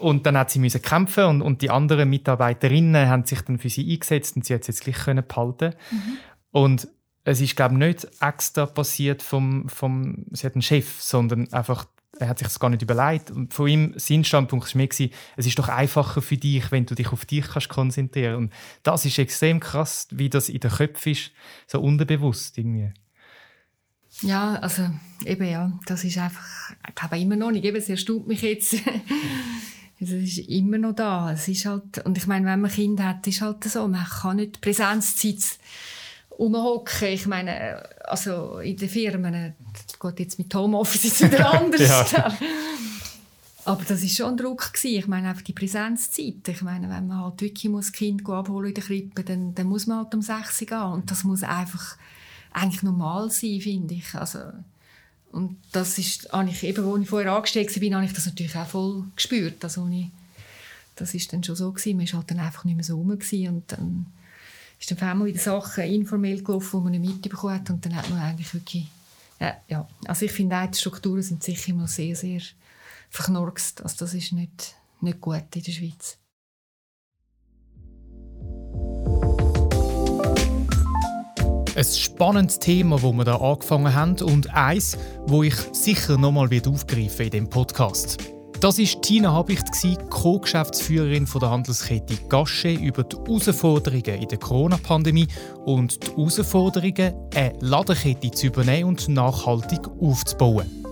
Und 0.00 0.26
dann 0.26 0.36
hat 0.36 0.50
sie 0.50 0.58
müssen 0.58 0.82
kämpfen 0.82 1.24
und, 1.24 1.42
und 1.42 1.62
die 1.62 1.70
anderen 1.70 2.08
Mitarbeiterinnen 2.10 3.08
haben 3.08 3.24
sich 3.24 3.40
dann 3.42 3.58
für 3.58 3.68
sie 3.68 3.92
eingesetzt 3.92 4.36
und 4.36 4.44
sie 4.44 4.54
hat 4.54 4.62
es 4.62 4.68
jetzt 4.68 4.84
gleich 4.84 4.96
können 4.96 5.24
behalten. 5.26 5.74
Mhm. 5.90 6.16
Und 6.50 6.88
es 7.24 7.40
ist 7.40 7.56
glaube 7.56 7.74
ich 7.74 7.78
nicht 7.78 8.08
extra 8.20 8.66
passiert 8.66 9.22
vom, 9.22 9.68
vom 9.68 10.24
sie 10.32 10.46
hat 10.46 10.54
einen 10.54 10.62
Chef, 10.62 11.00
sondern 11.00 11.52
einfach 11.52 11.86
er 12.18 12.28
hat 12.28 12.38
sich 12.38 12.48
das 12.48 12.58
gar 12.58 12.70
nicht 12.70 12.82
überlegt. 12.82 13.30
Und 13.30 13.54
von 13.54 13.68
ihm, 13.68 13.94
sein 13.96 14.24
Standpunkt 14.24 14.74
war 14.74 14.76
mehr, 14.76 14.88
es 15.36 15.46
ist 15.46 15.58
doch 15.58 15.68
einfacher 15.68 16.20
für 16.20 16.36
dich, 16.36 16.70
wenn 16.70 16.86
du 16.86 16.94
dich 16.94 17.12
auf 17.12 17.24
dich 17.24 17.46
kannst 17.46 17.68
konzentrieren 17.68 18.36
Und 18.36 18.52
das 18.82 19.04
ist 19.04 19.18
extrem 19.18 19.60
krass, 19.60 20.08
wie 20.10 20.28
das 20.28 20.48
in 20.48 20.60
den 20.60 20.70
Köpfen 20.70 21.12
ist, 21.12 21.30
so 21.66 21.80
unterbewusst 21.80 22.58
irgendwie. 22.58 22.92
Ja, 24.22 24.54
also 24.56 24.88
eben 25.24 25.46
ja, 25.46 25.78
das 25.86 26.02
ist 26.02 26.18
einfach, 26.18 26.44
ich 26.88 26.94
glaube 26.94 27.18
immer 27.20 27.36
noch 27.36 27.50
nicht, 27.50 27.64
eben, 27.64 27.76
es 27.76 27.88
erstaunt 27.88 28.26
mich 28.26 28.42
jetzt. 28.42 28.76
es 30.00 30.10
ist 30.10 30.38
immer 30.48 30.78
noch 30.78 30.94
da. 30.94 31.32
Es 31.32 31.48
ist 31.48 31.66
halt, 31.66 32.04
und 32.04 32.16
ich 32.16 32.26
meine, 32.26 32.46
wenn 32.46 32.60
man 32.60 32.70
Kind 32.70 33.00
hat, 33.02 33.26
ist 33.26 33.40
halt 33.40 33.64
so, 33.64 33.88
man 33.88 34.04
kann 34.04 34.36
nicht 34.36 34.60
Präsenzzeit 34.60 35.58
rumhocken. 36.38 37.08
Ich 37.08 37.26
meine, 37.26 37.82
also 38.04 38.58
in 38.58 38.76
den 38.76 38.88
Firmen, 38.88 39.54
das 39.72 39.98
geht 39.98 40.20
jetzt 40.20 40.38
mit 40.38 40.54
Homeoffice 40.54 41.04
ist 41.04 41.22
wieder 41.22 41.52
anders. 41.60 42.12
ja. 42.12 42.36
Aber 43.64 43.84
das 43.84 44.02
war 44.02 44.08
schon 44.08 44.30
ein 44.30 44.36
Druck. 44.38 44.72
Gewesen. 44.72 44.98
Ich 44.98 45.06
meine, 45.08 45.28
einfach 45.28 45.42
die 45.42 45.52
Präsenzzeit. 45.52 46.48
Ich 46.48 46.62
meine, 46.62 46.88
wenn 46.88 47.06
man 47.06 47.20
halt 47.22 47.42
wirklich 47.42 47.70
muss 47.70 47.92
Kind 47.92 48.26
abholen 48.28 48.68
in 48.68 48.74
der 48.74 48.84
Krippe, 48.84 49.24
dann, 49.24 49.54
dann 49.54 49.66
muss 49.66 49.86
man 49.86 49.98
halt 49.98 50.14
um 50.14 50.22
6 50.22 50.62
Uhr 50.62 50.66
gehen. 50.68 50.82
Und 50.92 51.10
das 51.10 51.24
muss 51.24 51.42
einfach 51.42 51.96
eigentlich 52.52 52.82
normal 52.82 53.30
sein, 53.30 53.60
finde 53.60 53.94
ich. 53.94 54.14
Also, 54.14 54.38
und 55.32 55.56
das 55.72 55.98
ist 55.98 56.32
eigentlich, 56.32 56.62
eben, 56.64 56.84
als 56.84 57.02
ich 57.02 57.08
vorher 57.08 57.32
angestellt 57.32 57.68
war, 57.68 57.96
habe 57.96 58.06
ich 58.06 58.12
das 58.12 58.26
natürlich 58.26 58.56
auch 58.56 58.66
voll 58.66 59.04
gespürt. 59.14 59.62
Also, 59.62 59.86
ich, 59.88 60.06
das 60.96 61.14
war 61.14 61.20
dann 61.30 61.44
schon 61.44 61.56
so 61.56 61.70
gewesen. 61.70 61.96
Man 61.96 62.06
war 62.06 62.18
halt 62.18 62.30
dann 62.30 62.40
einfach 62.40 62.64
nicht 62.64 62.76
mehr 62.76 62.84
so 62.84 62.96
rum 62.96 63.10
gewesen. 63.10 63.48
und 63.48 63.72
dann 63.72 64.06
ist 64.80 64.90
dann 64.90 64.98
einmal 64.98 65.28
wieder 65.28 65.40
Sachen 65.40 65.84
informell 65.84 66.42
gelaufen, 66.42 66.80
die 66.80 66.84
man 66.84 67.00
nicht 67.00 67.22
mitbekommen 67.22 67.54
hat 67.54 67.70
und 67.70 67.84
dann 67.84 67.96
hat 67.96 68.08
man 68.10 68.20
eigentlich 68.20 68.54
wirklich 68.54 68.86
ja, 69.40 69.56
ja. 69.68 69.88
also 70.06 70.24
ich 70.24 70.32
finde 70.32 70.56
auch, 70.56 70.66
die 70.66 70.78
Strukturen 70.78 71.22
sind 71.22 71.42
sicher 71.42 71.70
immer 71.70 71.86
sehr, 71.86 72.16
sehr 72.16 72.40
verknorkst. 73.10 73.82
Also 73.82 73.96
das 73.98 74.14
ist 74.14 74.32
nicht, 74.32 74.74
nicht 75.00 75.20
gut 75.20 75.44
in 75.54 75.62
der 75.62 75.72
Schweiz. 75.72 76.17
Ein 81.78 81.84
spannendes 81.84 82.58
Thema, 82.58 83.00
wo 83.04 83.12
wir 83.12 83.22
da 83.22 83.36
angefangen 83.36 83.94
haben 83.94 84.20
und 84.22 84.52
eins, 84.52 84.98
wo 85.28 85.44
ich 85.44 85.54
sicher 85.70 86.18
nochmal 86.18 86.48
aufgreifen 86.66 87.26
in 87.26 87.30
dem 87.30 87.48
Podcast. 87.48 88.16
Das 88.58 88.80
war 88.80 89.00
Tina 89.00 89.32
Habicht, 89.32 89.66
Co-Geschäftsführerin 90.10 91.28
der 91.40 91.50
Handelskette 91.50 92.16
Gasche 92.28 92.72
über 92.72 93.04
die 93.04 93.14
Herausforderungen 93.14 94.22
in 94.22 94.26
der 94.26 94.38
Corona-Pandemie 94.38 95.28
und 95.66 96.02
die 96.02 96.10
Herausforderungen, 96.16 97.14
eine 97.36 97.54
Ladenkette 97.60 98.32
zu 98.32 98.48
übernehmen 98.48 98.88
und 98.88 99.08
nachhaltig 99.08 99.86
aufzubauen. 100.00 100.87